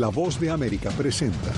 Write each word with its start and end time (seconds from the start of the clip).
La 0.00 0.08
voz 0.08 0.40
de 0.40 0.48
América 0.48 0.88
presenta. 0.92 1.52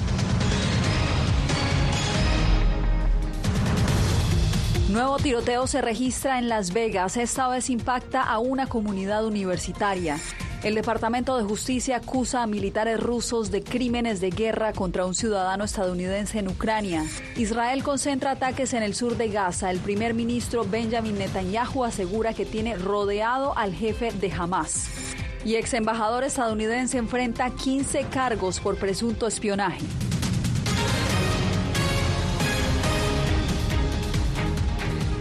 Nuevo 4.89 5.17
tiroteo 5.19 5.69
se 5.69 5.81
registra 5.81 6.41
en 6.41 6.49
Las 6.49 6.73
Vegas. 6.73 7.17
Esta 7.17 7.47
vez 7.47 7.71
impacta 7.71 8.21
a 8.21 8.41
una 8.41 8.67
comunidad 8.67 9.25
universitaria. 9.25 10.19
El 10.65 10.75
Departamento 10.75 11.37
de 11.37 11.45
Justicia 11.45 11.99
acusa 11.99 12.43
a 12.43 12.49
militares 12.49 12.99
rusos 12.99 13.53
de 13.53 13.63
crímenes 13.63 14.21
de 14.21 14.31
guerra 14.31 14.73
contra 14.73 15.07
un 15.07 15.15
ciudadano 15.15 15.63
estadounidense 15.63 16.41
en 16.41 16.49
Ucrania. 16.49 17.05
Israel 17.37 17.85
concentra 17.85 18.33
ataques 18.33 18.75
en 18.75 18.83
el 18.83 18.97
sur 18.97 19.17
de 19.17 19.29
Gaza. 19.29 19.71
El 19.71 19.79
primer 19.79 20.15
ministro 20.15 20.65
Benjamin 20.65 21.17
Netanyahu 21.17 21.85
asegura 21.85 22.35
que 22.35 22.45
tiene 22.45 22.77
rodeado 22.77 23.57
al 23.57 23.73
jefe 23.73 24.11
de 24.11 24.33
Hamas. 24.33 25.12
Y 25.45 25.57
ex 25.57 25.75
embajador 25.75 26.25
estadounidense 26.25 26.99
enfrenta 26.99 27.51
15 27.51 28.05
cargos 28.05 28.61
por 28.61 28.77
presunto 28.77 29.27
espionaje. 29.27 29.81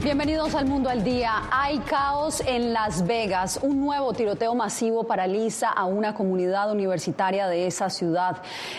Bienvenidos 0.03 0.55
al 0.55 0.65
Mundo 0.65 0.89
al 0.89 1.03
Día. 1.03 1.43
Hay 1.51 1.77
caos 1.77 2.41
en 2.47 2.73
Las 2.73 3.05
Vegas. 3.05 3.59
Un 3.61 3.79
nuevo 3.79 4.13
tiroteo 4.13 4.55
masivo 4.55 5.03
paraliza 5.03 5.69
a 5.69 5.85
una 5.85 6.15
comunidad 6.15 6.71
universitaria 6.71 7.47
de 7.47 7.67
esa 7.67 7.91
ciudad. 7.91 8.37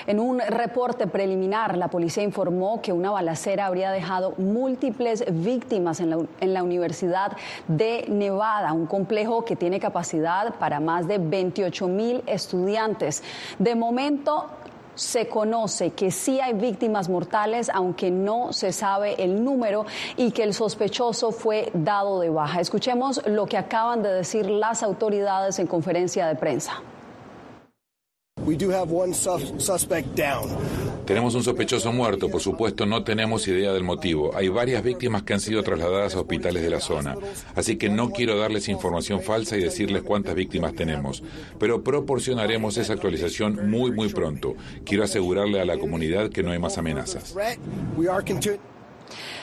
En 0.09 0.19
un 0.19 0.41
reporte 0.41 1.07
preliminar, 1.07 1.79
la 1.79 1.87
policía 1.87 2.25
informó 2.25 2.83
que 2.83 2.93
una 2.93 3.13
balacera 3.13 3.67
habría 3.67 3.93
dejado 3.93 4.35
múltiples 4.37 5.25
víctimas 5.31 6.01
en 6.01 6.11
la, 6.55 6.63
Universidad 6.65 7.37
de 7.69 8.05
Nevada, 8.09 8.73
un 8.73 8.87
complejo 8.87 9.45
que 9.45 9.55
tiene 9.55 9.79
capacidad 9.79 10.57
para 10.57 10.81
más 10.81 11.07
de 11.07 11.19
28 11.19 11.87
mil 11.87 12.25
estudiantes. 12.27 13.23
De 13.61 13.77
momento, 13.77 14.51
se 14.95 15.29
conoce 15.29 15.91
que 15.91 16.11
sí 16.11 16.41
hay 16.41 16.55
víctimas 16.55 17.09
mortales, 17.09 17.71
aunque 17.73 18.11
no 18.11 18.53
se 18.53 18.73
sabe 18.73 19.23
el 19.23 19.45
número 19.45 19.87
y 20.17 20.33
que 20.33 20.43
el 20.43 20.55
sospechoso 20.55 21.33
fue 21.33 21.71
dado 21.75 22.21
de 22.21 22.31
baja. 22.31 22.61
Escuchemos 22.61 23.21
lo 23.27 23.47
que 23.47 23.57
acaban 23.57 24.03
de 24.03 24.13
decir 24.13 24.47
las 24.47 24.83
autoridades 24.83 25.59
en 25.59 25.67
conferencia 25.67 26.27
de 26.27 26.37
prensa. 26.37 26.83
Tenemos 31.07 31.35
un 31.35 31.43
sospechoso 31.43 31.93
muerto, 31.93 32.29
por 32.29 32.41
supuesto 32.41 32.87
no 32.87 33.03
tenemos 33.03 33.49
idea 33.49 33.73
del 33.73 33.83
motivo. 33.83 34.35
Hay 34.37 34.49
varias 34.49 34.83
víctimas 34.83 35.25
que 35.25 35.35
han 35.35 35.41
sido 35.41 35.63
trasladadas 35.63 36.15
a 36.15 36.21
hospitales 36.21 36.63
de 36.63 36.71
la 36.71 36.81
zona, 36.81 37.17
así 37.57 37.77
que 37.77 37.89
no 37.89 38.11
quiero 38.11 38.39
darles 38.39 38.69
información 38.69 39.21
falsa 39.21 39.57
y 39.57 39.61
decirles 39.61 40.03
cuántas 40.03 40.35
víctimas 40.35 40.75
tenemos, 40.75 41.23
pero 41.59 41.83
proporcionaremos 41.83 42.77
esa 42.77 42.93
actualización 42.93 43.69
muy 43.69 43.91
muy 43.91 44.09
pronto. 44.11 44.55
Quiero 44.85 45.05
asegurarle 45.05 45.61
a 45.61 45.65
la 45.65 45.77
comunidad 45.79 46.31
que 46.31 46.43
no 46.43 46.53
hay 46.53 46.59
más 46.59 46.79
amenazas. 46.79 47.35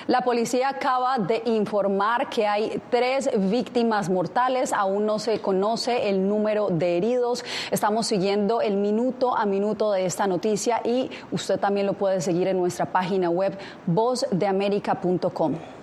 La 0.08 0.22
policía 0.22 0.70
acaba 0.70 1.17
de 1.20 1.42
informar 1.45 2.30
que 2.30 2.48
hay 2.48 2.81
tres 2.89 3.30
víctimas 3.50 4.09
mortales. 4.09 4.73
Aún 4.73 5.06
no 5.06 5.20
se 5.20 5.39
conoce 5.39 6.09
el 6.09 6.28
número 6.28 6.70
de 6.70 6.98
heridos. 6.98 7.44
Estamos 7.72 8.08
siguiendo 8.08 8.62
el 8.62 8.78
minuto 8.78 9.36
a 9.36 9.45
minuto 9.45 9.92
de 9.92 10.06
esta 10.06 10.28
noticia 10.28 10.81
y 10.84 11.09
usted 11.31 11.59
también 11.59 11.86
lo 11.86 11.94
puede 11.94 12.22
seguir 12.22 12.47
en 12.47 12.58
nuestra 12.58 12.86
página 12.86 13.30
web 13.30 13.58
vozdeamerica.com. 13.86 15.78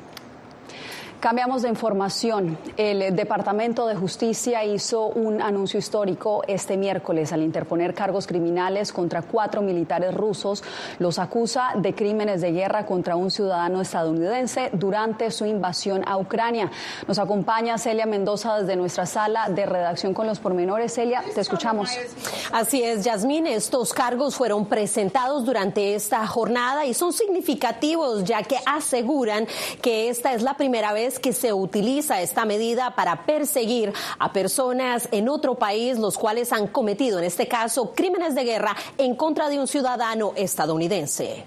Cambiamos 1.27 1.63
de 1.63 1.69
información. 1.69 2.57
El 2.77 3.17
Departamento 3.17 3.89
de 3.89 3.97
Justicia 3.97 4.65
hizo 4.65 5.09
un 5.09 5.43
anuncio 5.43 5.77
histórico 5.77 6.45
este 6.47 6.77
miércoles 6.77 7.33
al 7.33 7.43
interponer 7.43 7.95
cargos 7.95 8.29
criminales 8.29 8.93
contra 8.93 9.23
cuatro 9.23 9.61
militares 9.61 10.15
rusos. 10.15 10.63
Los 11.01 11.19
acusa 11.19 11.71
de 11.75 11.97
crímenes 11.97 12.43
de 12.43 12.53
guerra 12.53 12.87
contra 12.87 13.17
un 13.17 13.33
ciudadano 13.33 13.81
estadounidense 13.81 14.71
durante 14.73 15.33
su 15.33 15.47
invasión 15.47 16.05
a 16.07 16.17
Ucrania. 16.17 16.71
Nos 17.09 17.19
acompaña 17.19 17.77
Celia 17.77 18.07
Mendoza 18.07 18.61
desde 18.61 18.77
nuestra 18.77 19.05
sala 19.05 19.49
de 19.49 19.67
redacción 19.67 20.15
con 20.15 20.29
los 20.29 20.39
pormenores. 20.39 20.95
Celia, 20.95 21.25
te 21.35 21.41
escuchamos. 21.41 21.91
Así 22.53 22.85
es, 22.85 23.03
Yasmín. 23.03 23.49
Estos 23.49 23.93
cargos 23.93 24.37
fueron 24.37 24.67
presentados 24.67 25.45
durante 25.45 25.97
esta 25.97 26.25
jornada 26.29 26.87
y 26.87 26.95
son 26.95 27.13
significativos 27.13 28.23
ya 28.23 28.45
que 28.45 28.59
aseguran 28.65 29.49
que 29.83 30.09
esta 30.09 30.33
es 30.33 30.43
la 30.43 30.55
primera 30.55 30.93
vez 30.93 31.16
que 31.19 31.33
se 31.33 31.53
utiliza 31.53 32.21
esta 32.21 32.45
medida 32.45 32.95
para 32.95 33.25
perseguir 33.27 33.93
a 34.19 34.33
personas 34.33 35.09
en 35.13 35.29
otro 35.29 35.55
país, 35.55 35.99
los 35.99 36.17
cuales 36.19 36.53
han 36.53 36.67
cometido, 36.69 37.19
en 37.19 37.25
este 37.25 37.49
caso, 37.49 37.93
crímenes 37.95 38.35
de 38.35 38.45
guerra 38.45 38.77
en 38.99 39.15
contra 39.15 39.49
de 39.49 39.59
un 39.59 39.67
ciudadano 39.67 40.33
estadounidense. 40.37 41.45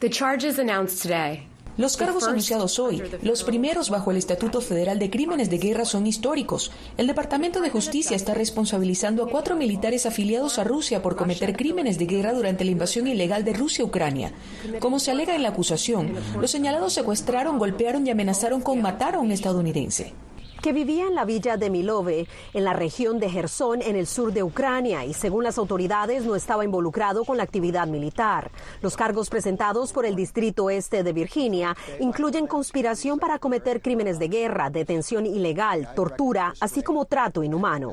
The 0.00 0.10
charges 0.10 0.58
announced 0.58 1.02
today 1.02 1.48
los 1.76 1.96
cargos 1.96 2.24
anunciados 2.24 2.78
hoy, 2.78 3.02
los 3.22 3.44
primeros 3.44 3.90
bajo 3.90 4.10
el 4.10 4.16
Estatuto 4.16 4.60
Federal 4.60 4.98
de 4.98 5.10
Crímenes 5.10 5.50
de 5.50 5.58
Guerra, 5.58 5.84
son 5.84 6.06
históricos. 6.06 6.70
El 6.96 7.06
Departamento 7.06 7.60
de 7.60 7.70
Justicia 7.70 8.16
está 8.16 8.34
responsabilizando 8.34 9.24
a 9.24 9.28
cuatro 9.28 9.56
militares 9.56 10.06
afiliados 10.06 10.58
a 10.58 10.64
Rusia 10.64 11.02
por 11.02 11.16
cometer 11.16 11.56
crímenes 11.56 11.98
de 11.98 12.06
guerra 12.06 12.32
durante 12.32 12.64
la 12.64 12.70
invasión 12.70 13.06
ilegal 13.06 13.44
de 13.44 13.52
Rusia 13.52 13.84
a 13.84 13.88
Ucrania. 13.88 14.32
Como 14.80 14.98
se 14.98 15.10
alega 15.10 15.34
en 15.34 15.42
la 15.42 15.50
acusación, 15.50 16.12
los 16.40 16.50
señalados 16.50 16.92
secuestraron, 16.92 17.58
golpearon 17.58 18.06
y 18.06 18.10
amenazaron 18.10 18.60
con 18.60 18.80
matar 18.80 19.14
a 19.16 19.20
un 19.20 19.32
estadounidense 19.32 20.12
que 20.64 20.72
vivía 20.72 21.06
en 21.06 21.14
la 21.14 21.26
villa 21.26 21.58
de 21.58 21.68
Milove, 21.68 22.26
en 22.54 22.64
la 22.64 22.72
región 22.72 23.20
de 23.20 23.28
Gerson, 23.28 23.82
en 23.82 23.96
el 23.96 24.06
sur 24.06 24.32
de 24.32 24.42
Ucrania, 24.42 25.04
y 25.04 25.12
según 25.12 25.44
las 25.44 25.58
autoridades 25.58 26.24
no 26.24 26.34
estaba 26.34 26.64
involucrado 26.64 27.26
con 27.26 27.36
la 27.36 27.42
actividad 27.42 27.86
militar. 27.86 28.50
Los 28.80 28.96
cargos 28.96 29.28
presentados 29.28 29.92
por 29.92 30.06
el 30.06 30.16
Distrito 30.16 30.70
Este 30.70 31.02
de 31.02 31.12
Virginia 31.12 31.76
incluyen 32.00 32.46
conspiración 32.46 33.18
para 33.18 33.38
cometer 33.38 33.82
crímenes 33.82 34.18
de 34.18 34.28
guerra, 34.28 34.70
detención 34.70 35.26
ilegal, 35.26 35.90
tortura, 35.94 36.54
así 36.60 36.82
como 36.82 37.04
trato 37.04 37.42
inhumano. 37.42 37.92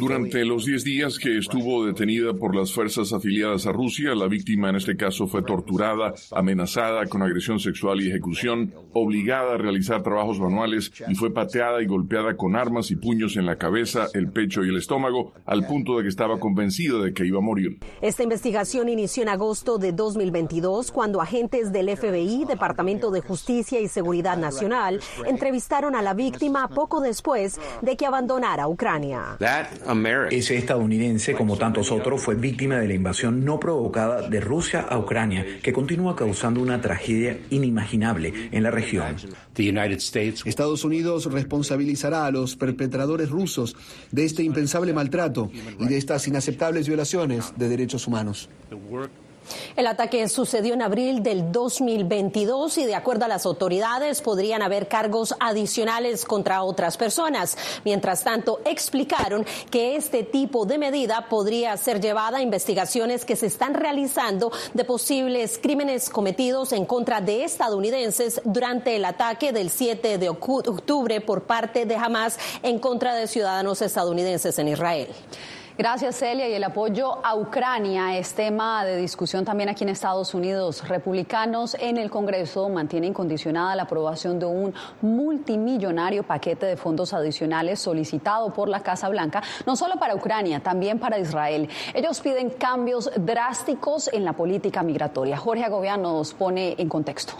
Durante 0.00 0.44
los 0.44 0.64
10 0.64 0.82
días 0.82 1.18
que 1.20 1.38
estuvo 1.38 1.86
detenida 1.86 2.34
por 2.34 2.56
las 2.56 2.72
fuerzas 2.72 3.12
afiliadas 3.12 3.66
a 3.66 3.72
Rusia, 3.72 4.16
la 4.16 4.26
víctima 4.26 4.70
en 4.70 4.76
este 4.76 4.96
caso 4.96 5.28
fue 5.28 5.44
torturada, 5.44 6.12
amenazada 6.32 7.06
con 7.06 7.22
agresión 7.22 7.60
sexual 7.60 8.00
y 8.00 8.08
ejecución, 8.08 8.74
obligada 8.92 9.54
a 9.54 9.58
realizar 9.58 10.02
trabajos 10.02 10.40
manuales 10.40 10.90
y 11.08 11.14
fue 11.14 11.32
pateada 11.32 11.82
y 11.82 11.86
golpeada 11.86 12.36
con 12.36 12.56
armas 12.56 12.90
y 12.90 12.96
puños 12.96 13.36
en 13.36 13.46
la 13.46 13.56
cabeza, 13.56 14.06
el 14.14 14.30
pecho 14.30 14.64
y 14.64 14.68
el 14.68 14.76
estómago, 14.76 15.32
al 15.46 15.66
punto 15.66 15.96
de 15.96 16.02
que 16.04 16.08
estaba 16.08 16.38
convencido 16.38 17.02
de 17.02 17.12
que 17.12 17.26
iba 17.26 17.38
a 17.38 17.42
morir. 17.42 17.78
Esta 18.00 18.22
investigación 18.22 18.88
inició 18.88 19.22
en 19.22 19.28
agosto 19.28 19.78
de 19.78 19.92
2022 19.92 20.90
cuando 20.90 21.20
agentes 21.20 21.72
del 21.72 21.94
FBI, 21.96 22.44
Departamento 22.46 23.10
de 23.10 23.20
Justicia 23.20 23.80
y 23.80 23.88
Seguridad 23.88 24.36
Nacional, 24.36 25.00
entrevistaron 25.26 25.94
a 25.94 26.02
la 26.02 26.14
víctima 26.14 26.68
poco 26.68 27.00
después 27.00 27.60
de 27.82 27.96
que 27.96 28.06
abandonara 28.06 28.68
Ucrania. 28.68 29.36
Ese 30.30 30.56
estadounidense, 30.56 31.34
como 31.34 31.56
tantos 31.56 31.90
otros, 31.92 32.22
fue 32.22 32.34
víctima 32.34 32.76
de 32.76 32.88
la 32.88 32.94
invasión 32.94 33.44
no 33.44 33.60
provocada 33.60 34.28
de 34.28 34.40
Rusia 34.40 34.80
a 34.80 34.98
Ucrania, 34.98 35.44
que 35.62 35.72
continúa 35.72 36.16
causando 36.16 36.60
una 36.60 36.80
tragedia 36.80 37.38
inimaginable 37.50 38.48
en 38.50 38.62
la 38.62 38.70
región. 38.70 39.16
Estados 40.44 40.84
Unidos 40.84 40.93
responsabilizará 41.02 42.26
a 42.26 42.30
los 42.30 42.56
perpetradores 42.56 43.30
rusos 43.30 43.76
de 44.10 44.24
este 44.24 44.42
impensable 44.42 44.92
maltrato 44.92 45.50
y 45.78 45.86
de 45.86 45.96
estas 45.96 46.26
inaceptables 46.28 46.86
violaciones 46.86 47.52
de 47.56 47.68
derechos 47.68 48.06
humanos. 48.06 48.48
El 49.76 49.86
ataque 49.86 50.28
sucedió 50.28 50.74
en 50.74 50.82
abril 50.82 51.22
del 51.22 51.52
2022 51.52 52.78
y 52.78 52.84
de 52.84 52.94
acuerdo 52.94 53.24
a 53.24 53.28
las 53.28 53.46
autoridades 53.46 54.20
podrían 54.20 54.62
haber 54.62 54.88
cargos 54.88 55.34
adicionales 55.40 56.24
contra 56.24 56.62
otras 56.62 56.96
personas. 56.96 57.56
Mientras 57.84 58.24
tanto, 58.24 58.60
explicaron 58.64 59.44
que 59.70 59.96
este 59.96 60.22
tipo 60.22 60.66
de 60.66 60.78
medida 60.78 61.28
podría 61.28 61.76
ser 61.76 62.00
llevada 62.00 62.38
a 62.38 62.42
investigaciones 62.42 63.24
que 63.24 63.36
se 63.36 63.46
están 63.46 63.74
realizando 63.74 64.52
de 64.72 64.84
posibles 64.84 65.58
crímenes 65.62 66.10
cometidos 66.10 66.72
en 66.72 66.86
contra 66.86 67.20
de 67.20 67.44
estadounidenses 67.44 68.40
durante 68.44 68.96
el 68.96 69.04
ataque 69.04 69.52
del 69.52 69.70
7 69.70 70.18
de 70.18 70.28
octubre 70.28 71.20
por 71.20 71.42
parte 71.42 71.86
de 71.86 71.96
Hamas 71.96 72.38
en 72.62 72.78
contra 72.78 73.14
de 73.14 73.26
ciudadanos 73.26 73.82
estadounidenses 73.82 74.58
en 74.58 74.68
Israel. 74.68 75.08
Gracias, 75.76 76.20
Celia. 76.20 76.48
Y 76.48 76.52
el 76.52 76.62
apoyo 76.62 77.18
a 77.26 77.34
Ucrania 77.34 78.16
es 78.16 78.32
tema 78.32 78.84
de 78.84 78.96
discusión 78.96 79.44
también 79.44 79.68
aquí 79.68 79.82
en 79.82 79.90
Estados 79.90 80.32
Unidos. 80.32 80.86
Republicanos 80.86 81.76
en 81.80 81.96
el 81.96 82.10
Congreso 82.10 82.68
mantienen 82.68 83.12
condicionada 83.12 83.74
la 83.74 83.82
aprobación 83.82 84.38
de 84.38 84.46
un 84.46 84.72
multimillonario 85.02 86.22
paquete 86.22 86.66
de 86.66 86.76
fondos 86.76 87.12
adicionales 87.12 87.80
solicitado 87.80 88.54
por 88.54 88.68
la 88.68 88.84
Casa 88.84 89.08
Blanca, 89.08 89.42
no 89.66 89.74
solo 89.74 89.96
para 89.96 90.14
Ucrania, 90.14 90.60
también 90.60 91.00
para 91.00 91.18
Israel. 91.18 91.68
Ellos 91.92 92.20
piden 92.20 92.50
cambios 92.50 93.10
drásticos 93.16 94.08
en 94.12 94.24
la 94.24 94.34
política 94.34 94.84
migratoria. 94.84 95.36
Jorge 95.36 95.64
Agobiano 95.64 96.12
nos 96.12 96.34
pone 96.34 96.76
en 96.78 96.88
contexto. 96.88 97.34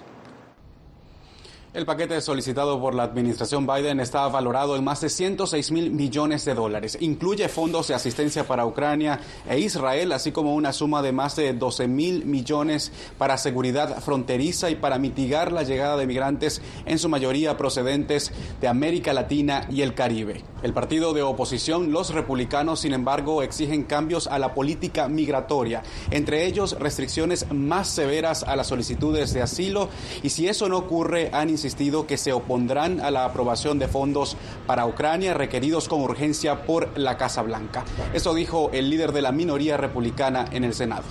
El 1.75 1.87
paquete 1.87 2.21
solicitado 2.21 2.81
por 2.81 2.94
la 2.94 3.03
administración 3.03 3.67
Biden 3.67 3.99
está 3.99 4.29
valorado 4.29 4.76
en 4.76 4.85
más 4.85 5.00
de 5.00 5.09
106 5.09 5.73
mil 5.73 5.91
millones 5.91 6.44
de 6.44 6.55
dólares. 6.55 6.97
Incluye 7.00 7.49
fondos 7.49 7.88
de 7.88 7.94
asistencia 7.94 8.47
para 8.47 8.65
Ucrania 8.65 9.19
e 9.50 9.59
Israel, 9.59 10.12
así 10.12 10.31
como 10.31 10.55
una 10.55 10.73
suma 10.73 11.03
de 11.03 11.11
más 11.11 11.35
de 11.35 11.53
12 11.53 11.88
mil 11.88 12.26
millones 12.26 12.93
para 13.19 13.37
seguridad 13.38 14.00
fronteriza 14.00 14.71
y 14.71 14.76
para 14.76 15.00
mitigar 15.00 15.50
la 15.50 15.65
llegada 15.65 15.97
de 15.97 16.06
migrantes, 16.06 16.62
en 16.87 17.00
su 17.00 17.09
mayoría 17.09 17.56
procedentes 17.56 18.31
de 18.61 18.69
América 18.69 19.12
Latina 19.12 19.67
y 19.69 19.82
el 19.82 19.94
Caribe. 19.94 20.44
El 20.62 20.75
partido 20.75 21.12
de 21.12 21.23
oposición, 21.23 21.91
los 21.91 22.15
republicanos, 22.15 22.81
sin 22.81 22.94
embargo, 22.94 23.43
exigen 23.43 23.82
cambios 23.82 24.29
a 24.29 24.38
la 24.38 24.55
política 24.55 25.09
migratoria, 25.09 25.82
entre 26.12 26.47
ellos 26.47 26.79
restricciones 26.79 27.53
más 27.53 27.88
severas 27.88 28.44
a 28.44 28.55
las 28.55 28.69
solicitudes 28.69 29.35
de 29.35 29.43
asilo 29.43 29.88
y 30.23 30.31
si 30.31 30.47
eso 30.47 30.69
no 30.69 30.79
ocurre, 30.79 31.31
han 31.32 31.50
insistido 31.64 32.06
que 32.06 32.19
se 32.19 32.32
opondrán 32.32 33.00
a 33.00 33.11
la 33.11 33.25
aprobación 33.25 33.78
de 33.78 33.88
fondos 33.88 34.37
para 34.66 34.84
Ucrania 34.84 35.32
requeridos 35.32 35.88
con 35.88 36.02
urgencia 36.02 36.66
por 36.66 36.99
la 36.99 37.16
Casa 37.16 37.40
Blanca. 37.40 37.84
Eso 38.12 38.34
dijo 38.34 38.70
el 38.75 38.90
líder 38.90 39.12
de 39.12 39.22
la 39.22 39.32
minoría 39.32 39.78
republicana 39.78 40.44
en 40.52 40.64
el 40.64 40.75
Senado. 40.75 41.05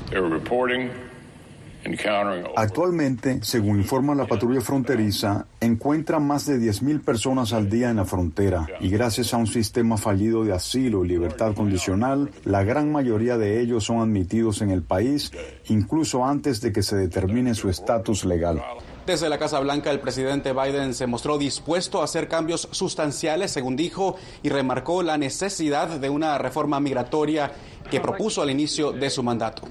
Actualmente, 2.55 3.39
según 3.41 3.77
informa 3.77 4.13
la 4.13 4.25
patrulla 4.25 4.61
fronteriza, 4.61 5.47
encuentran 5.59 6.25
más 6.25 6.45
de 6.45 6.57
10.000 6.57 7.03
personas 7.03 7.51
al 7.51 7.67
día 7.67 7.89
en 7.89 7.97
la 7.97 8.05
frontera 8.05 8.67
y 8.79 8.89
gracias 8.89 9.33
a 9.33 9.37
un 9.37 9.47
sistema 9.47 9.97
fallido 9.97 10.45
de 10.45 10.53
asilo 10.53 11.03
y 11.03 11.09
libertad 11.09 11.55
condicional, 11.55 12.29
la 12.45 12.63
gran 12.63 12.91
mayoría 12.91 13.37
de 13.37 13.59
ellos 13.59 13.85
son 13.85 14.01
admitidos 14.01 14.61
en 14.61 14.69
el 14.69 14.83
país 14.83 15.31
incluso 15.67 16.23
antes 16.23 16.61
de 16.61 16.71
que 16.71 16.83
se 16.83 16.95
determine 16.95 17.55
su 17.55 17.69
estatus 17.69 18.23
legal. 18.23 18.61
Desde 19.05 19.27
la 19.27 19.37
Casa 19.37 19.59
Blanca, 19.59 19.91
el 19.91 19.99
presidente 19.99 20.53
Biden 20.53 20.93
se 20.93 21.07
mostró 21.07 21.37
dispuesto 21.37 21.99
a 21.99 22.05
hacer 22.05 22.29
cambios 22.29 22.69
sustanciales, 22.71 23.51
según 23.51 23.75
dijo, 23.75 24.15
y 24.43 24.47
remarcó 24.47 25.03
la 25.03 25.17
necesidad 25.17 25.89
de 25.89 26.09
una 26.09 26.37
reforma 26.37 26.79
migratoria 26.79 27.51
que 27.89 27.99
propuso 27.99 28.41
al 28.41 28.49
inicio 28.49 28.91
de 28.91 29.09
su 29.09 29.23
mandato. 29.23 29.67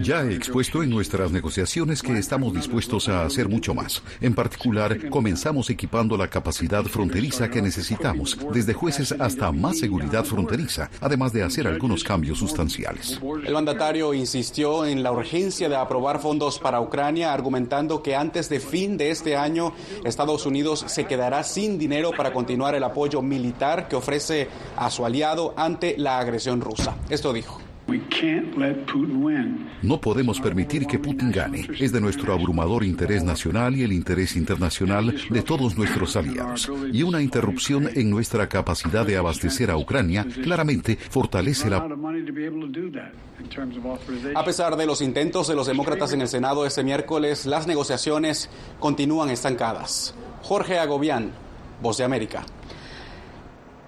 Ya 0.00 0.22
he 0.22 0.34
expuesto 0.34 0.82
en 0.82 0.90
nuestras 0.90 1.32
negociaciones 1.32 2.02
que 2.02 2.18
estamos 2.18 2.52
dispuestos 2.52 3.08
a 3.08 3.24
hacer 3.24 3.48
mucho 3.48 3.74
más. 3.74 4.02
En 4.20 4.34
particular, 4.34 5.08
comenzamos 5.10 5.70
equipando 5.70 6.16
la 6.16 6.28
capacidad 6.28 6.84
fronteriza 6.84 7.50
que 7.50 7.62
necesitamos, 7.62 8.38
desde 8.52 8.74
jueces 8.74 9.12
hasta 9.12 9.52
más 9.52 9.78
seguridad 9.78 10.24
fronteriza, 10.24 10.90
además 11.00 11.32
de 11.32 11.42
hacer 11.42 11.66
algunos 11.66 12.04
cambios 12.04 12.38
sustanciales. 12.38 13.20
El 13.44 13.52
mandatario 13.52 14.14
insistió 14.14 14.84
en 14.86 15.02
la 15.02 15.12
urgencia 15.12 15.68
de 15.68 15.76
aprobar 15.76 16.20
fondos 16.20 16.58
para 16.58 16.80
Ucrania, 16.80 17.32
argumentando 17.32 18.02
que 18.02 18.14
antes 18.14 18.48
de 18.48 18.60
fin 18.60 18.96
de 18.96 19.10
este 19.10 19.36
año, 19.36 19.72
Estados 20.04 20.46
Unidos 20.46 20.84
se 20.86 21.06
quedará 21.06 21.44
sin 21.44 21.78
dinero 21.78 22.12
para 22.16 22.32
continuar 22.32 22.74
el 22.74 22.84
apoyo 22.84 23.22
militar 23.22 23.88
que 23.88 23.96
ofrece 23.96 24.48
a 24.76 24.90
su 24.90 25.04
aliado 25.04 25.54
ante 25.78 25.96
la 25.96 26.18
agresión 26.18 26.60
rusa. 26.60 26.96
Esto 27.08 27.32
dijo. 27.32 27.60
No 29.82 30.00
podemos 30.00 30.40
permitir 30.40 30.86
que 30.86 30.98
Putin 30.98 31.30
gane. 31.30 31.68
Es 31.78 31.92
de 31.92 32.00
nuestro 32.00 32.34
abrumador 32.34 32.84
interés 32.84 33.22
nacional 33.22 33.76
y 33.76 33.84
el 33.84 33.92
interés 33.92 34.34
internacional 34.34 35.14
de 35.30 35.42
todos 35.42 35.78
nuestros 35.78 36.16
aliados. 36.16 36.68
Y 36.92 37.02
una 37.04 37.22
interrupción 37.22 37.88
en 37.94 38.10
nuestra 38.10 38.48
capacidad 38.48 39.06
de 39.06 39.16
abastecer 39.16 39.70
a 39.70 39.78
Ucrania 39.78 40.26
claramente 40.42 40.96
fortalece 40.96 41.70
la... 41.70 41.88
A 44.34 44.44
pesar 44.44 44.76
de 44.76 44.84
los 44.84 45.00
intentos 45.00 45.46
de 45.46 45.54
los 45.54 45.68
demócratas 45.68 46.12
en 46.12 46.22
el 46.22 46.28
Senado 46.28 46.66
este 46.66 46.82
miércoles, 46.82 47.46
las 47.46 47.68
negociaciones 47.68 48.50
continúan 48.80 49.30
estancadas. 49.30 50.12
Jorge 50.42 50.78
Agobián, 50.78 51.30
Voz 51.80 51.98
de 51.98 52.04
América. 52.04 52.44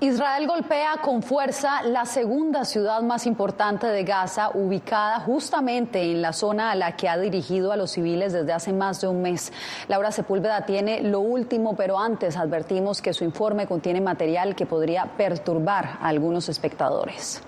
Israel 0.02 0.46
golpea 0.46 0.96
con 1.02 1.22
fuerza 1.22 1.82
la 1.82 2.06
segunda 2.06 2.64
ciudad 2.64 3.02
más 3.02 3.26
importante 3.26 3.86
de 3.86 4.02
Gaza, 4.02 4.48
ubicada 4.54 5.20
justamente 5.20 6.00
en 6.00 6.22
la 6.22 6.32
zona 6.32 6.70
a 6.70 6.74
la 6.74 6.96
que 6.96 7.06
ha 7.06 7.18
dirigido 7.18 7.70
a 7.70 7.76
los 7.76 7.90
civiles 7.90 8.32
desde 8.32 8.54
hace 8.54 8.72
más 8.72 9.02
de 9.02 9.08
un 9.08 9.20
mes. 9.20 9.52
Laura 9.88 10.10
Sepúlveda 10.10 10.64
tiene 10.64 11.02
lo 11.02 11.20
último, 11.20 11.76
pero 11.76 11.98
antes 11.98 12.38
advertimos 12.38 13.02
que 13.02 13.12
su 13.12 13.24
informe 13.24 13.66
contiene 13.66 14.00
material 14.00 14.54
que 14.56 14.64
podría 14.64 15.04
perturbar 15.18 15.98
a 16.00 16.08
algunos 16.08 16.48
espectadores. 16.48 17.42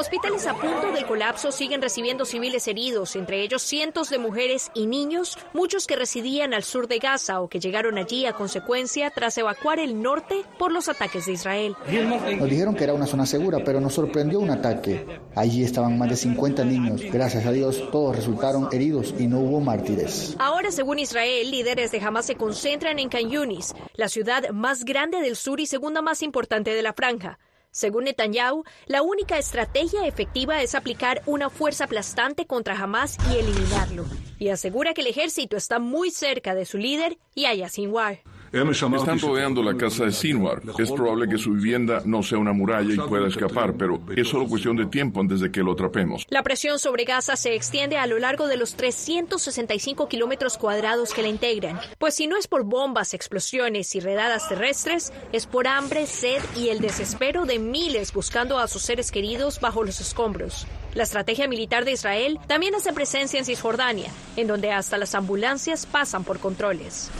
Hospitales 0.00 0.46
a 0.46 0.54
punto 0.54 0.92
del 0.92 1.04
colapso 1.04 1.52
siguen 1.52 1.82
recibiendo 1.82 2.24
civiles 2.24 2.66
heridos, 2.66 3.16
entre 3.16 3.42
ellos 3.42 3.60
cientos 3.60 4.08
de 4.08 4.18
mujeres 4.18 4.70
y 4.72 4.86
niños, 4.86 5.36
muchos 5.52 5.86
que 5.86 5.94
residían 5.94 6.54
al 6.54 6.62
sur 6.62 6.88
de 6.88 6.98
Gaza 6.98 7.42
o 7.42 7.48
que 7.48 7.60
llegaron 7.60 7.98
allí 7.98 8.24
a 8.24 8.32
consecuencia 8.32 9.10
tras 9.10 9.36
evacuar 9.36 9.78
el 9.78 10.00
norte 10.00 10.42
por 10.58 10.72
los 10.72 10.88
ataques 10.88 11.26
de 11.26 11.32
Israel. 11.32 11.76
Nos 12.38 12.48
dijeron 12.48 12.74
que 12.74 12.84
era 12.84 12.94
una 12.94 13.06
zona 13.06 13.26
segura, 13.26 13.58
pero 13.62 13.78
nos 13.78 13.92
sorprendió 13.92 14.40
un 14.40 14.48
ataque. 14.48 15.04
Allí 15.34 15.64
estaban 15.64 15.98
más 15.98 16.08
de 16.08 16.16
50 16.16 16.64
niños. 16.64 17.02
Gracias 17.12 17.44
a 17.44 17.52
Dios, 17.52 17.84
todos 17.92 18.16
resultaron 18.16 18.70
heridos 18.72 19.14
y 19.18 19.26
no 19.26 19.40
hubo 19.40 19.60
mártires. 19.60 20.34
Ahora, 20.38 20.70
según 20.70 20.98
Israel, 20.98 21.50
líderes 21.50 21.90
de 21.90 22.00
Hamas 22.00 22.24
se 22.24 22.36
concentran 22.36 22.98
en 22.98 23.10
Can 23.10 23.28
Yunis, 23.28 23.74
la 23.92 24.08
ciudad 24.08 24.48
más 24.48 24.86
grande 24.86 25.20
del 25.20 25.36
sur 25.36 25.60
y 25.60 25.66
segunda 25.66 26.00
más 26.00 26.22
importante 26.22 26.72
de 26.72 26.80
la 26.80 26.94
franja. 26.94 27.38
Según 27.72 28.04
Netanyahu, 28.04 28.64
la 28.86 29.02
única 29.02 29.38
estrategia 29.38 30.04
efectiva 30.06 30.60
es 30.60 30.74
aplicar 30.74 31.22
una 31.26 31.50
fuerza 31.50 31.84
aplastante 31.84 32.46
contra 32.46 32.76
Hamas 32.76 33.16
y 33.30 33.38
eliminarlo. 33.38 34.06
Y 34.40 34.48
asegura 34.48 34.92
que 34.92 35.02
el 35.02 35.06
ejército 35.06 35.56
está 35.56 35.78
muy 35.78 36.10
cerca 36.10 36.54
de 36.56 36.64
su 36.64 36.78
líder, 36.78 37.18
Yahya 37.36 37.68
Sinwar. 37.68 38.22
Están 38.52 39.20
rodeando 39.20 39.62
la 39.62 39.76
casa 39.76 40.06
de 40.06 40.12
Sinwar. 40.12 40.62
Es 40.76 40.90
probable 40.90 41.28
que 41.28 41.38
su 41.38 41.52
vivienda 41.52 42.02
no 42.04 42.20
sea 42.22 42.38
una 42.38 42.52
muralla 42.52 42.92
y 42.92 42.96
pueda 42.96 43.28
escapar, 43.28 43.74
pero 43.74 44.00
es 44.16 44.26
solo 44.26 44.48
cuestión 44.48 44.76
de 44.76 44.86
tiempo 44.86 45.20
antes 45.20 45.38
de 45.40 45.52
que 45.52 45.62
lo 45.62 45.72
atrapemos. 45.72 46.26
La 46.30 46.42
presión 46.42 46.80
sobre 46.80 47.04
Gaza 47.04 47.36
se 47.36 47.54
extiende 47.54 47.96
a 47.96 48.08
lo 48.08 48.18
largo 48.18 48.48
de 48.48 48.56
los 48.56 48.74
365 48.74 50.08
kilómetros 50.08 50.58
cuadrados 50.58 51.14
que 51.14 51.22
la 51.22 51.28
integran. 51.28 51.78
Pues 51.98 52.16
si 52.16 52.26
no 52.26 52.36
es 52.36 52.48
por 52.48 52.64
bombas, 52.64 53.14
explosiones 53.14 53.94
y 53.94 54.00
redadas 54.00 54.48
terrestres, 54.48 55.12
es 55.32 55.46
por 55.46 55.68
hambre, 55.68 56.06
sed 56.06 56.42
y 56.56 56.70
el 56.70 56.80
desespero 56.80 57.46
de 57.46 57.60
miles 57.60 58.12
buscando 58.12 58.58
a 58.58 58.66
sus 58.66 58.82
seres 58.82 59.12
queridos 59.12 59.60
bajo 59.60 59.84
los 59.84 60.00
escombros. 60.00 60.66
La 60.94 61.04
estrategia 61.04 61.46
militar 61.46 61.84
de 61.84 61.92
Israel 61.92 62.38
también 62.48 62.74
hace 62.74 62.92
presencia 62.92 63.38
en 63.38 63.44
Cisjordania, 63.44 64.10
en 64.36 64.48
donde 64.48 64.72
hasta 64.72 64.98
las 64.98 65.14
ambulancias 65.14 65.86
pasan 65.86 66.24
por 66.24 66.40
controles. 66.40 67.10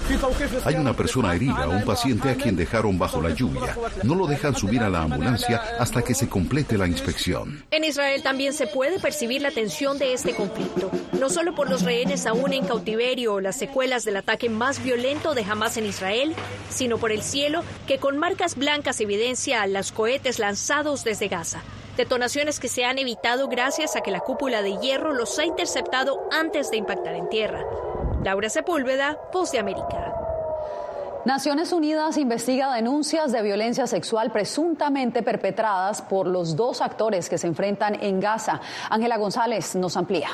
Hay 0.64 0.74
una 0.74 0.94
persona 0.94 1.34
herida, 1.34 1.68
un 1.68 1.84
paciente 1.84 2.30
a 2.30 2.34
quien 2.34 2.56
dejaron 2.56 2.98
bajo 2.98 3.22
la 3.22 3.30
lluvia. 3.30 3.76
No 4.02 4.16
lo 4.16 4.26
dejan 4.26 4.56
subir 4.56 4.82
a 4.82 4.88
la 4.88 5.02
ambulancia 5.02 5.62
hasta 5.78 6.02
que 6.02 6.14
se 6.14 6.28
complete 6.28 6.76
la 6.76 6.88
inspección. 6.88 7.64
En 7.70 7.84
Israel 7.84 8.22
también 8.24 8.52
se 8.54 8.66
puede 8.66 8.98
percibir 8.98 9.40
la 9.40 9.52
tensión 9.52 9.98
de 9.98 10.14
este 10.14 10.34
conflicto, 10.34 10.90
no 11.12 11.30
solo 11.30 11.54
por 11.54 11.70
los 11.70 11.82
rehenes 11.82 12.26
aún 12.26 12.52
en 12.52 12.66
cautiverio 12.66 13.34
o 13.34 13.40
las 13.40 13.56
secuelas 13.56 14.04
del 14.04 14.16
ataque 14.16 14.48
más 14.48 14.82
violento 14.82 15.34
de 15.34 15.44
Hamas 15.44 15.76
en 15.76 15.86
Israel, 15.86 16.34
sino 16.70 16.98
por 16.98 17.12
el 17.12 17.22
cielo 17.22 17.62
que 17.86 17.98
con 17.98 18.18
marcas 18.18 18.56
blancas 18.56 19.00
evidencia 19.00 19.64
los 19.68 19.92
cohetes 19.92 20.40
lanzados 20.40 21.04
desde 21.04 21.28
Gaza. 21.28 21.62
Detonaciones 21.96 22.60
que 22.60 22.68
se 22.68 22.84
han 22.84 22.98
evitado 22.98 23.48
gracias 23.48 23.96
a 23.96 24.00
que 24.00 24.10
la 24.10 24.20
cúpula 24.20 24.62
de 24.62 24.76
hierro 24.78 25.12
los 25.12 25.38
ha 25.38 25.44
interceptado 25.44 26.28
antes 26.30 26.70
de 26.70 26.76
impactar 26.76 27.14
en 27.14 27.28
tierra. 27.28 27.62
Laura 28.24 28.48
Sepúlveda, 28.48 29.18
Voz 29.32 29.52
de 29.52 29.58
América. 29.58 30.14
Naciones 31.24 31.72
Unidas 31.72 32.16
investiga 32.16 32.74
denuncias 32.74 33.30
de 33.32 33.42
violencia 33.42 33.86
sexual 33.86 34.32
presuntamente 34.32 35.22
perpetradas 35.22 36.00
por 36.00 36.26
los 36.26 36.56
dos 36.56 36.80
actores 36.80 37.28
que 37.28 37.36
se 37.36 37.46
enfrentan 37.46 38.02
en 38.02 38.20
Gaza. 38.20 38.60
Ángela 38.88 39.18
González 39.18 39.74
nos 39.76 39.96
amplía. 39.98 40.28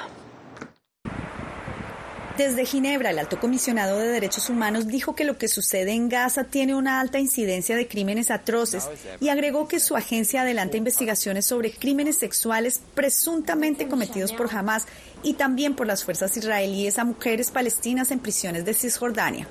Desde 2.37 2.67
Ginebra, 2.67 3.11
el 3.11 3.19
alto 3.19 3.41
comisionado 3.41 3.99
de 3.99 4.09
derechos 4.09 4.51
humanos 4.51 4.87
dijo 4.87 5.15
que 5.15 5.25
lo 5.25 5.39
que 5.39 5.49
sucede 5.49 5.93
en 5.93 6.11
Gaza 6.11 6.45
tiene 6.45 6.75
una 6.75 7.01
alta 7.01 7.19
incidencia 7.19 7.77
de 7.77 7.89
crímenes 7.89 8.31
atroces 8.31 8.91
y 9.21 9.31
agregó 9.31 9.69
que 9.69 9.81
su 9.81 9.97
agencia 9.97 10.43
adelanta 10.43 10.77
investigaciones 10.77 11.47
sobre 11.47 11.71
crímenes 11.71 12.19
sexuales 12.19 12.83
presuntamente 12.95 13.89
cometidos 13.89 14.35
por 14.35 14.55
Hamas 14.55 14.87
y 15.23 15.35
también 15.35 15.75
por 15.75 15.87
las 15.87 16.05
fuerzas 16.05 16.37
israelíes 16.37 16.99
a 16.99 17.05
mujeres 17.05 17.51
palestinas 17.51 18.11
en 18.11 18.19
prisiones 18.19 18.65
de 18.67 18.75
Cisjordania. 18.75 19.49